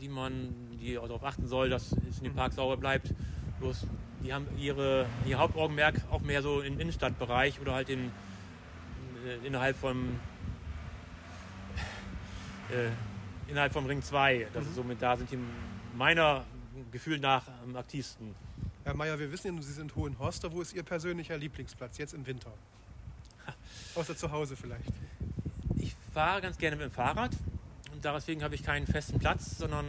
die 0.00 0.08
man, 0.08 0.54
die 0.80 0.94
darauf 0.94 1.24
achten 1.24 1.48
soll, 1.48 1.70
dass 1.70 1.90
es 2.08 2.18
in 2.18 2.24
dem 2.24 2.34
Park 2.36 2.52
sauber 2.52 2.76
bleibt. 2.76 3.12
Bloß 3.58 3.84
die 4.22 4.32
haben 4.32 4.46
ihre, 4.58 5.06
ihr 5.26 5.38
Hauptaugenmerk 5.38 6.02
auch 6.10 6.20
mehr 6.20 6.40
so 6.40 6.60
im 6.60 6.78
Innenstadtbereich 6.78 7.60
oder 7.60 7.74
halt 7.74 7.88
in, 7.88 8.12
äh, 9.26 9.46
innerhalb 9.46 9.76
von 9.76 10.20
äh, 12.72 13.50
innerhalb 13.50 13.72
vom 13.72 13.86
Ring 13.86 14.02
2. 14.02 14.48
Das 14.52 14.64
ist 14.64 14.74
somit 14.74 15.02
da 15.02 15.16
sind 15.16 15.30
die 15.30 15.38
meiner 15.96 16.44
Gefühl 16.92 17.18
nach 17.18 17.44
am 17.64 17.76
aktivsten. 17.76 18.34
Herr 18.84 18.94
Mayer, 18.94 19.18
wir 19.18 19.30
wissen 19.30 19.54
ja, 19.54 19.62
Sie 19.62 19.72
sind 19.72 19.94
Hohenhorster. 19.94 20.52
Wo 20.52 20.62
ist 20.62 20.72
Ihr 20.72 20.82
persönlicher 20.82 21.36
Lieblingsplatz 21.36 21.98
jetzt 21.98 22.14
im 22.14 22.26
Winter? 22.26 22.52
Außer 23.94 24.16
zu 24.16 24.30
Hause 24.30 24.56
vielleicht. 24.56 24.92
Ich 25.76 25.94
fahre 26.14 26.40
ganz 26.40 26.58
gerne 26.58 26.76
mit 26.76 26.86
dem 26.86 26.92
Fahrrad 26.92 27.32
und 27.92 28.04
deswegen 28.04 28.42
habe 28.42 28.54
ich 28.54 28.62
keinen 28.62 28.86
festen 28.86 29.18
Platz, 29.18 29.58
sondern 29.58 29.86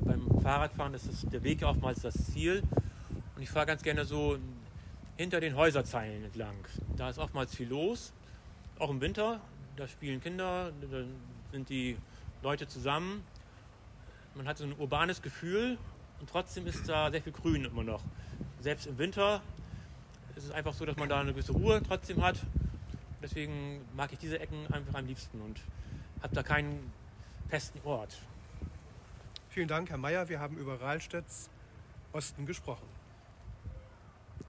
beim 0.00 0.40
Fahrradfahren 0.40 0.94
ist 0.94 1.06
es, 1.06 1.22
der 1.22 1.42
Weg 1.42 1.60
ja 1.60 1.68
oftmals 1.68 2.00
das 2.00 2.14
Ziel. 2.32 2.62
Und 3.36 3.42
ich 3.42 3.50
fahre 3.50 3.66
ganz 3.66 3.82
gerne 3.82 4.04
so 4.04 4.38
hinter 5.16 5.40
den 5.40 5.56
Häuserzeilen 5.56 6.24
entlang. 6.24 6.56
Da 6.96 7.10
ist 7.10 7.18
oftmals 7.18 7.54
viel 7.54 7.68
los, 7.68 8.12
auch 8.78 8.90
im 8.90 9.00
Winter. 9.00 9.40
Da 9.76 9.86
spielen 9.86 10.20
Kinder, 10.20 10.72
da 10.80 11.04
sind 11.52 11.68
die 11.68 11.96
Leute 12.42 12.66
zusammen. 12.66 13.24
Man 14.34 14.46
hat 14.46 14.58
so 14.58 14.64
ein 14.64 14.74
urbanes 14.78 15.22
Gefühl 15.22 15.78
und 16.20 16.30
trotzdem 16.30 16.66
ist 16.66 16.88
da 16.88 17.10
sehr 17.10 17.22
viel 17.22 17.32
Grün 17.32 17.64
immer 17.64 17.82
noch. 17.82 18.02
Selbst 18.60 18.86
im 18.86 18.98
Winter 18.98 19.42
ist 20.36 20.44
es 20.44 20.50
einfach 20.50 20.72
so, 20.72 20.84
dass 20.84 20.96
man 20.96 21.08
da 21.08 21.20
eine 21.20 21.32
gewisse 21.32 21.52
Ruhe 21.52 21.82
trotzdem 21.86 22.22
hat. 22.22 22.36
Deswegen 23.22 23.80
mag 23.94 24.12
ich 24.12 24.18
diese 24.18 24.38
Ecken 24.38 24.66
einfach 24.72 24.94
am 24.94 25.06
liebsten 25.06 25.40
und 25.40 25.60
habe 26.22 26.34
da 26.34 26.42
keinen 26.42 26.92
festen 27.48 27.80
Ort. 27.84 28.18
Vielen 29.50 29.68
Dank, 29.68 29.90
Herr 29.90 29.98
Mayer. 29.98 30.28
Wir 30.28 30.40
haben 30.40 30.56
über 30.56 30.80
Rahlstedts 30.80 31.50
Osten 32.12 32.46
gesprochen. 32.46 32.99